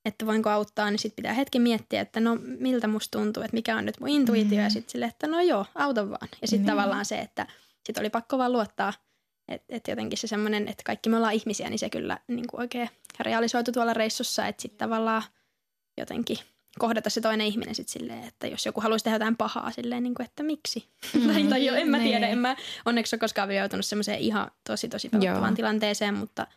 että 0.06 0.26
voinko 0.26 0.50
auttaa, 0.50 0.92
niin 0.92 1.00
sitten 1.00 1.16
pitää 1.16 1.34
hetki 1.34 1.60
miettiä, 1.60 2.02
että 2.02 2.20
no 2.20 2.38
miltä 2.60 2.88
musta 2.88 3.20
tuntuu, 3.20 3.44
että 3.44 3.56
mikä 3.56 3.78
on 3.78 3.86
nyt 3.86 4.00
mun 4.00 4.10
intuitio 4.10 4.58
mm. 4.58 4.64
ja 4.64 4.70
sitten 4.70 4.92
silleen, 4.92 5.10
että 5.10 5.28
no 5.28 5.42
joo, 5.42 5.66
auta 5.76 6.10
vaan. 6.10 6.28
Ja 6.42 6.48
sitten 6.48 6.66
mm. 6.66 6.78
tavallaan 6.78 7.06
se, 7.06 7.20
että 7.20 7.48
sitten 7.86 8.02
oli 8.02 8.10
pakko 8.10 8.38
vaan 8.38 8.52
luottaa, 8.52 8.94
että 9.48 9.76
et 9.76 9.88
jotenkin 9.88 10.18
se 10.18 10.28
semmoinen, 10.28 10.68
että 10.68 10.84
kaikki 10.86 11.10
me 11.10 11.18
ollaan 11.18 11.34
ihmisiä, 11.34 11.70
niin 11.70 11.80
se 11.80 11.90
kyllä 11.90 12.20
niin 12.28 12.48
kuin 12.48 12.62
oikein 12.62 12.90
realisoitu 13.20 13.72
tuolla 13.72 13.94
reissussa, 13.94 14.48
että 14.48 14.62
sitten 14.62 14.78
tavallaan 14.78 15.24
jotenkin– 15.98 16.38
kohdata 16.78 17.10
se 17.10 17.22
toinen 17.22 17.48
ihminen 17.48 17.76
sitten 17.76 18.00
silleen, 18.00 18.24
että 18.24 18.48
jos 18.48 18.66
joku 18.66 18.82
haluaisi 18.82 19.04
tehdä 19.04 19.16
jotain 19.16 19.38
pahaa 19.38 19.72
silleen, 19.72 20.04
niin 20.04 20.16
kuin, 20.16 20.26
että 20.26 20.44
miksi? 20.44 20.90
Mm, 21.14 21.28
tai, 21.28 21.44
tai 21.44 21.66
jo, 21.66 21.76
en 21.76 21.90
mä 21.90 22.00
tiedä, 22.00 22.20
niin. 22.20 22.32
en 22.32 22.38
mä 22.38 22.56
onneksi 22.86 23.16
ole 23.16 23.20
koskaan 23.20 23.48
vielä 23.50 23.62
joutunut 23.62 23.86
semmoiseen 23.86 24.20
ihan 24.20 24.52
tosi 24.64 24.90
tosi 24.90 25.10
pelottavaan 25.10 25.56
tilanteeseen, 25.56 26.14
mutta 26.14 26.48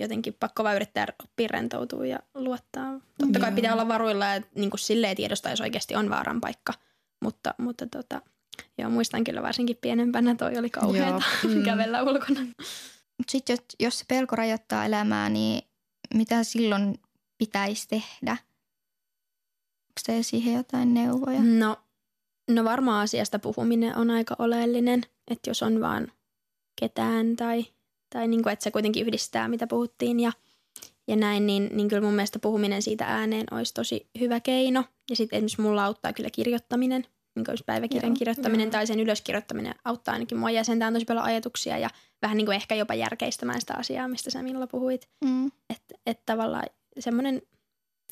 jotenkin 0.00 0.34
pakko 0.40 0.64
vaan 0.64 0.76
yrittää 0.76 1.06
oppia 1.24 1.48
rentoutua 1.50 2.06
ja 2.06 2.18
luottaa. 2.34 3.00
Totta 3.18 3.38
kai 3.40 3.50
Joo. 3.50 3.56
pitää 3.56 3.72
olla 3.72 3.88
varuilla 3.88 4.26
ja 4.26 4.42
niin 4.54 4.70
kuin 4.70 4.80
silleen 4.80 5.16
tiedostaa, 5.16 5.52
jos 5.52 5.60
oikeasti 5.60 5.96
on 5.96 6.10
vaaran 6.10 6.40
paikka, 6.40 6.72
mutta, 7.20 7.54
mutta 7.58 7.86
tota, 7.86 8.22
joo, 8.78 8.90
muistan 8.90 9.24
kyllä 9.24 9.42
varsinkin 9.42 9.76
pienempänä 9.80 10.34
toi 10.34 10.58
oli 10.58 10.70
kauheata 10.70 11.22
mm. 11.48 11.62
kävellä 11.62 12.02
ulkona. 12.02 12.40
Sitten 13.28 13.54
jos, 13.54 13.60
jos 13.80 13.98
se 13.98 14.04
pelko 14.08 14.36
rajoittaa 14.36 14.84
elämää, 14.84 15.28
niin 15.28 15.62
mitä 16.14 16.44
silloin 16.44 17.00
pitäisi 17.38 17.88
tehdä– 17.88 18.36
Onko 19.92 20.00
teillä 20.06 20.22
siihen 20.22 20.54
jotain 20.54 20.94
neuvoja? 20.94 21.40
No, 21.42 21.76
no 22.50 22.64
varmaan 22.64 23.02
asiasta 23.02 23.38
puhuminen 23.38 23.96
on 23.96 24.10
aika 24.10 24.36
oleellinen, 24.38 25.02
että 25.30 25.50
jos 25.50 25.62
on 25.62 25.80
vaan 25.80 26.12
ketään 26.80 27.36
tai, 27.36 27.66
tai 28.12 28.28
niin 28.28 28.42
kuin, 28.42 28.52
että 28.52 28.62
se 28.62 28.70
kuitenkin 28.70 29.06
yhdistää, 29.06 29.48
mitä 29.48 29.66
puhuttiin 29.66 30.20
ja, 30.20 30.32
ja 31.08 31.16
näin, 31.16 31.46
niin, 31.46 31.70
niin 31.72 31.88
kyllä 31.88 32.02
mun 32.02 32.14
mielestä 32.14 32.38
puhuminen 32.38 32.82
siitä 32.82 33.04
ääneen 33.04 33.46
olisi 33.50 33.74
tosi 33.74 34.08
hyvä 34.20 34.40
keino. 34.40 34.84
Ja 35.10 35.16
sitten 35.16 35.36
esimerkiksi 35.36 35.60
mulla 35.60 35.84
auttaa 35.84 36.12
kyllä 36.12 36.30
kirjoittaminen, 36.30 37.06
niin 37.34 37.44
kuin 37.44 37.58
päiväkirjan 37.66 38.12
joo, 38.12 38.18
kirjoittaminen 38.18 38.66
joo. 38.66 38.72
tai 38.72 38.86
sen 38.86 39.00
ylöskirjoittaminen 39.00 39.74
auttaa 39.84 40.12
ainakin 40.12 40.38
mua 40.38 40.50
jäsentään 40.50 40.92
tosi 40.92 41.04
paljon 41.04 41.24
ajatuksia 41.24 41.78
ja 41.78 41.90
vähän 42.22 42.36
niin 42.36 42.46
kuin 42.46 42.56
ehkä 42.56 42.74
jopa 42.74 42.94
järkeistämään 42.94 43.60
sitä 43.60 43.74
asiaa, 43.74 44.08
mistä 44.08 44.30
sä 44.30 44.42
Milla 44.42 44.66
puhuit. 44.66 45.08
Mm. 45.24 45.46
Että 45.46 45.94
et 46.06 46.20
tavallaan 46.26 46.66
semmoinen 46.98 47.42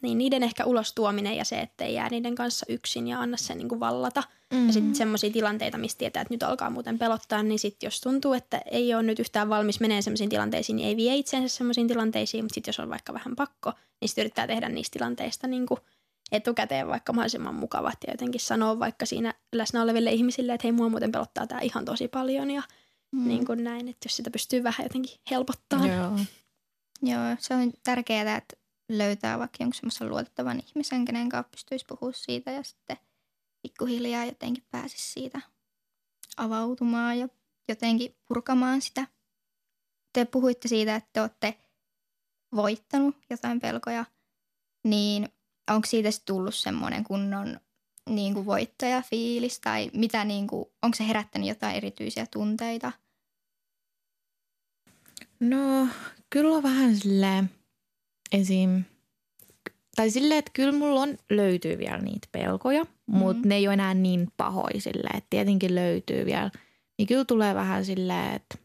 niin 0.02 0.18
niiden 0.18 0.42
ehkä 0.42 0.64
ulos 0.64 0.92
tuominen 0.92 1.36
ja 1.36 1.44
se, 1.44 1.60
että 1.60 1.84
ei 1.84 1.94
jää 1.94 2.08
niiden 2.08 2.34
kanssa 2.34 2.66
yksin 2.68 3.08
ja 3.08 3.20
anna 3.20 3.36
sen 3.36 3.58
niin 3.58 3.68
kuin 3.68 3.80
vallata. 3.80 4.20
Mm-hmm. 4.20 4.66
Ja 4.66 4.72
sitten 4.72 4.94
semmoisia 4.94 5.30
tilanteita, 5.30 5.78
mistä 5.78 5.98
tietää, 5.98 6.20
että 6.20 6.34
nyt 6.34 6.42
alkaa 6.42 6.70
muuten 6.70 6.98
pelottaa, 6.98 7.42
niin 7.42 7.58
sitten 7.58 7.86
jos 7.86 8.00
tuntuu, 8.00 8.32
että 8.32 8.60
ei 8.70 8.94
ole 8.94 9.02
nyt 9.02 9.18
yhtään 9.18 9.48
valmis 9.48 9.80
menee 9.80 10.02
semmoisiin 10.02 10.30
tilanteisiin, 10.30 10.76
niin 10.76 10.88
ei 10.88 10.96
vie 10.96 11.14
itseensä 11.14 11.56
semmoisiin 11.56 11.88
tilanteisiin, 11.88 12.44
mutta 12.44 12.54
sitten 12.54 12.68
jos 12.68 12.80
on 12.80 12.90
vaikka 12.90 13.14
vähän 13.14 13.36
pakko, 13.36 13.72
niin 14.00 14.08
sitten 14.08 14.22
yrittää 14.22 14.46
tehdä 14.46 14.68
niistä 14.68 14.92
tilanteista 14.98 15.46
niin 15.46 15.66
kuin 15.66 15.80
etukäteen 16.32 16.88
vaikka 16.88 17.12
mahdollisimman 17.12 17.54
mukavat 17.54 17.98
ja 18.06 18.12
jotenkin 18.12 18.40
sanoa 18.40 18.78
vaikka 18.78 19.06
siinä 19.06 19.34
läsnä 19.52 19.82
oleville 19.82 20.12
ihmisille, 20.12 20.54
että 20.54 20.66
hei 20.66 20.72
mua 20.72 20.88
muuten 20.88 21.12
pelottaa 21.12 21.46
tämä 21.46 21.60
ihan 21.60 21.84
tosi 21.84 22.08
paljon 22.08 22.50
ja 22.50 22.62
mm. 23.12 23.28
niin 23.28 23.46
kuin 23.46 23.64
näin, 23.64 23.88
että 23.88 24.06
jos 24.06 24.16
sitä 24.16 24.30
pystyy 24.30 24.62
vähän 24.62 24.84
jotenkin 24.84 25.20
helpottaa. 25.30 25.86
Joo. 25.86 26.18
Joo, 27.02 27.36
se 27.38 27.54
on 27.54 27.72
tärkeää, 27.82 28.36
että 28.36 28.56
löytää 28.98 29.38
vaikka 29.38 29.56
jonkun 29.60 29.74
semmoisen 29.74 30.08
luotettavan 30.08 30.62
ihmisen, 30.66 31.04
kenen 31.04 31.28
kanssa 31.28 31.50
pystyisi 31.50 31.84
puhua 31.88 32.12
siitä 32.12 32.50
ja 32.50 32.62
sitten 32.62 32.96
pikkuhiljaa 33.62 34.24
jotenkin 34.24 34.64
pääsisi 34.70 35.12
siitä 35.12 35.40
avautumaan 36.36 37.18
ja 37.18 37.28
jotenkin 37.68 38.16
purkamaan 38.28 38.82
sitä. 38.82 39.06
Te 40.12 40.24
puhuitte 40.24 40.68
siitä, 40.68 40.96
että 40.96 41.10
te 41.12 41.20
olette 41.20 41.60
voittanut 42.54 43.16
jotain 43.30 43.60
pelkoja, 43.60 44.04
niin 44.84 45.28
onko 45.70 45.86
siitä 45.86 46.08
tullut 46.26 46.54
semmoinen 46.54 47.04
kunnon 47.04 47.60
niin 48.08 48.34
kuin 48.34 48.46
voittajafiilis 48.46 49.60
tai 49.60 49.90
mitä 49.94 50.24
niin 50.24 50.46
kuin, 50.46 50.64
onko 50.82 50.96
se 50.96 51.06
herättänyt 51.06 51.48
jotain 51.48 51.76
erityisiä 51.76 52.26
tunteita? 52.32 52.92
No, 55.40 55.88
kyllä 56.30 56.62
vähän 56.62 56.96
silleen 56.96 57.50
esim. 58.32 58.84
Tai 59.96 60.10
silleen, 60.10 60.38
että 60.38 60.50
kyllä 60.54 60.72
mulla 60.72 61.00
on, 61.00 61.16
löytyy 61.30 61.78
vielä 61.78 61.98
niitä 61.98 62.28
pelkoja, 62.32 62.84
mm-hmm. 62.84 63.18
mutta 63.18 63.48
ne 63.48 63.54
ei 63.56 63.68
ole 63.68 63.74
enää 63.74 63.94
niin 63.94 64.28
pahoja 64.36 64.80
silleen, 64.80 65.16
että 65.16 65.30
tietenkin 65.30 65.74
löytyy 65.74 66.26
vielä. 66.26 66.50
Niin 66.98 67.06
kyllä 67.06 67.24
tulee 67.24 67.54
vähän 67.54 67.84
silleen, 67.84 68.36
että 68.36 68.58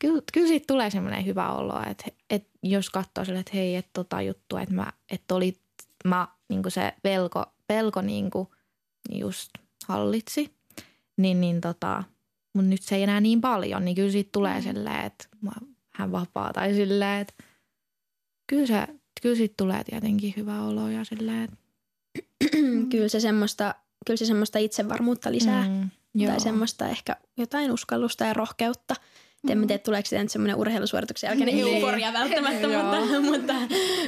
kyllä, 0.00 0.22
kyllä 0.32 0.48
siitä 0.48 0.64
tulee 0.66 0.90
semmoinen 0.90 1.26
hyvä 1.26 1.52
olo, 1.52 1.82
että, 1.90 2.04
että 2.30 2.50
jos 2.62 2.90
katsoo 2.90 3.24
silleen, 3.24 3.40
että 3.40 3.52
hei, 3.54 3.76
että 3.76 3.90
tota 3.92 4.22
juttua, 4.22 4.60
että, 4.60 4.74
mä, 4.74 4.92
että 5.10 5.34
oli 5.34 5.56
mä, 6.04 6.28
niin 6.48 6.62
se 6.68 6.94
pelko, 7.02 7.44
pelko 7.66 8.02
niin 8.02 8.30
just 9.14 9.50
hallitsi, 9.86 10.54
niin, 11.16 11.40
niin 11.40 11.60
tota, 11.60 12.04
mutta 12.54 12.68
nyt 12.68 12.82
se 12.82 12.96
ei 12.96 13.02
enää 13.02 13.20
niin 13.20 13.40
paljon, 13.40 13.84
niin 13.84 13.94
kyllä 13.94 14.12
siitä 14.12 14.30
tulee 14.32 14.56
mm. 14.56 14.62
silleen, 14.62 15.04
että 15.04 15.28
mä 15.40 15.52
hän 15.94 16.12
vapaa. 16.12 16.52
Tai 16.52 16.74
silleen, 16.74 17.20
että 17.20 17.34
kyllä, 18.46 18.66
se, 18.66 18.86
kyllä 19.22 19.36
siitä 19.36 19.54
tulee 19.56 19.84
tietenkin 19.84 20.34
hyvä 20.36 20.62
olo 20.62 20.88
ja 20.88 21.04
silleen, 21.04 21.42
että... 21.42 21.56
kyllä 22.90 23.08
se 23.08 23.20
semmoista, 23.20 23.74
kyllä 24.06 24.16
se 24.16 24.26
semmoista 24.26 24.58
itsevarmuutta 24.58 25.32
lisää. 25.32 25.68
Mm, 25.68 26.26
tai 26.26 26.40
semmoista 26.40 26.88
ehkä 26.88 27.16
jotain 27.36 27.72
uskallusta 27.72 28.24
ja 28.24 28.32
rohkeutta– 28.32 28.94
en 29.52 29.58
mä 29.58 29.66
tiedä, 29.66 29.78
tuleeko 29.78 30.08
sitten 30.08 30.28
semmoinen 30.28 30.56
urheilusuorituksen 30.56 31.28
jälkeinen 31.28 31.54
niin. 31.54 31.74
euforia 31.74 32.12
välttämättä, 32.12 32.68
mutta, 32.78 33.20
mutta 33.22 33.54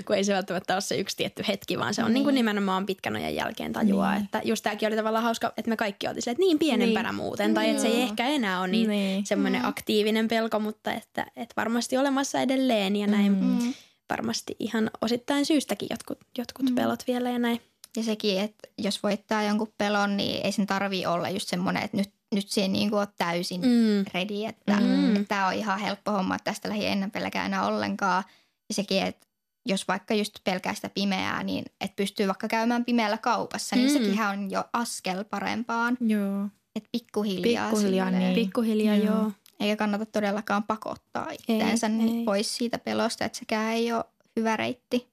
kun 0.07 0.17
ei 0.17 0.25
se 0.25 0.35
välttämättä 0.35 0.75
ole 0.75 0.81
se 0.81 0.97
yksi 0.97 1.17
tietty 1.17 1.45
hetki, 1.49 1.79
vaan 1.79 1.95
se 1.95 2.05
on 2.05 2.15
niin. 2.15 2.27
Niin 2.27 2.35
nimenomaan 2.35 2.87
pitkän 2.87 3.17
ajan 3.17 3.35
jälkeen 3.35 3.73
tajua. 3.73 4.13
Niin. 4.13 4.25
Että 4.25 4.41
just 4.45 4.63
tämäkin 4.63 4.89
oli 4.89 4.97
tavallaan 4.97 5.25
hauska, 5.25 5.53
että 5.57 5.69
me 5.69 5.77
kaikki 5.77 6.09
oltiin 6.09 6.31
että 6.31 6.41
niin 6.41 6.59
pienempänä 6.59 7.09
niin. 7.09 7.17
muuten, 7.17 7.55
tai 7.55 7.71
että 7.71 7.83
se 7.83 7.89
ei 7.89 8.03
ehkä 8.03 8.27
enää 8.27 8.61
ole 8.61 8.69
niin, 8.69 8.91
niin. 8.91 9.27
semmoinen 9.27 9.63
mm. 9.63 9.69
aktiivinen 9.69 10.29
pelko, 10.29 10.61
mutta 10.61 10.93
että, 10.93 11.27
että 11.37 11.55
varmasti 11.57 11.97
olemassa 11.97 12.41
edelleen 12.41 12.97
ja 12.97 13.07
näin. 13.07 13.33
Mm. 13.33 13.75
Varmasti 14.11 14.57
ihan 14.59 14.91
osittain 15.01 15.47
syystäkin 15.47 15.89
jotkut, 15.91 16.19
jotkut 16.39 16.69
mm. 16.69 16.75
pelot 16.75 17.01
vielä 17.07 17.31
ja 17.31 17.39
näin. 17.39 17.61
Ja 17.97 18.03
sekin, 18.03 18.41
että 18.41 18.69
jos 18.79 19.03
voittaa 19.03 19.43
jonkun 19.43 19.73
pelon, 19.79 20.17
niin 20.17 20.47
ei 20.47 20.53
sen 20.53 20.67
tarvi 20.67 21.07
olla 21.07 21.29
just 21.29 21.49
semmoinen, 21.49 21.83
että 21.83 21.97
nyt 21.97 22.11
nyt 22.35 22.49
siihen 22.49 22.73
niin 22.73 22.91
kuin 22.91 22.99
ole 23.01 23.09
täysin 23.19 23.61
Mm. 23.61 24.05
ready, 24.15 24.45
että 24.45 24.77
Mm. 24.81 25.27
tämä 25.27 25.47
on 25.47 25.55
ihan 25.55 25.81
helppo 25.81 26.13
homma, 26.13 26.35
että 26.35 26.51
tästä 26.51 26.69
lähi 26.69 26.87
ennen 26.87 27.11
pelkää 27.11 27.47
enää 27.47 27.67
ollenkaan. 27.67 28.25
Ja 28.69 28.75
sekin, 28.75 29.03
että 29.03 29.27
jos 29.67 29.89
vaikka 29.89 30.15
just 30.15 30.35
pelkää 30.45 30.75
sitä 30.75 30.89
pimeää, 30.89 31.43
niin 31.43 31.65
että 31.81 31.97
pystyy 31.97 32.27
vaikka 32.27 32.49
käymään 32.49 32.85
pimeällä 32.85 33.19
kaupassa, 33.19 33.77
niin 33.77 33.91
Mm. 33.91 33.99
sekinhän 33.99 34.39
on 34.39 34.51
jo 34.51 34.65
askel 34.73 35.25
parempaan. 35.25 35.97
Joo. 36.01 36.47
Että 36.77 36.89
pikkuhiljaa, 36.93 37.71
Pikkuhiljaa, 37.71 38.07
silleen. 38.11 38.35
niin. 38.35 38.45
Pikkuhiljaa, 38.47 38.97
Joo. 38.97 39.07
joo. 39.07 39.33
Eikä 39.61 39.77
kannata 39.77 40.07
todellakaan 40.07 40.63
pakottaa 40.63 41.31
itteensä 41.31 41.87
Ei, 41.87 41.93
niin 41.93 42.19
ei. 42.19 42.25
pois 42.25 42.57
siitä 42.57 42.79
pelosta, 42.79 43.25
että 43.25 43.39
sekään 43.39 43.73
ei 43.73 43.93
ole 43.93 44.05
hyvä 44.37 44.57
reitti. 44.57 45.09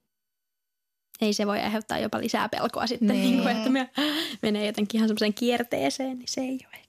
Ei 1.20 1.32
se 1.32 1.46
voi 1.46 1.60
aiheuttaa 1.60 1.98
jopa 1.98 2.20
lisää 2.20 2.48
pelkoa 2.48 2.86
sitten, 2.86 3.08
Niin. 3.08 3.22
niin. 3.30 3.42
kuin, 3.42 3.56
että 3.56 3.70
me 3.70 3.90
menee 4.42 4.66
jotenkin 4.66 4.98
ihan 4.98 5.08
semmoiseen 5.08 5.34
kierteeseen, 5.34 6.18
niin 6.18 6.28
se 6.28 6.40
ei 6.40 6.58
ole. 6.68 6.83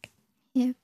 Jep. 0.56 0.78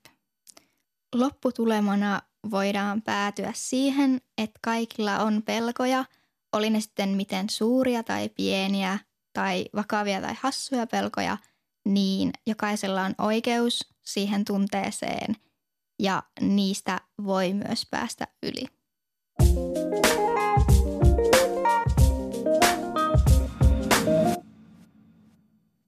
Lopputulemana 1.15 2.21
voidaan 2.51 3.01
päätyä 3.01 3.51
siihen, 3.55 4.21
että 4.37 4.59
kaikilla 4.63 5.19
on 5.19 5.41
pelkoja, 5.45 6.05
oli 6.53 6.69
ne 6.69 6.81
sitten 6.81 7.09
miten 7.09 7.49
suuria 7.49 8.03
tai 8.03 8.29
pieniä 8.29 8.99
tai 9.33 9.65
vakavia 9.75 10.21
tai 10.21 10.35
hassuja 10.39 10.87
pelkoja, 10.87 11.37
niin 11.85 12.31
jokaisella 12.47 13.01
on 13.01 13.15
oikeus 13.17 13.93
siihen 14.03 14.45
tunteeseen 14.45 15.35
ja 15.99 16.23
niistä 16.41 17.01
voi 17.23 17.53
myös 17.53 17.87
päästä 17.91 18.27
yli. 18.43 18.65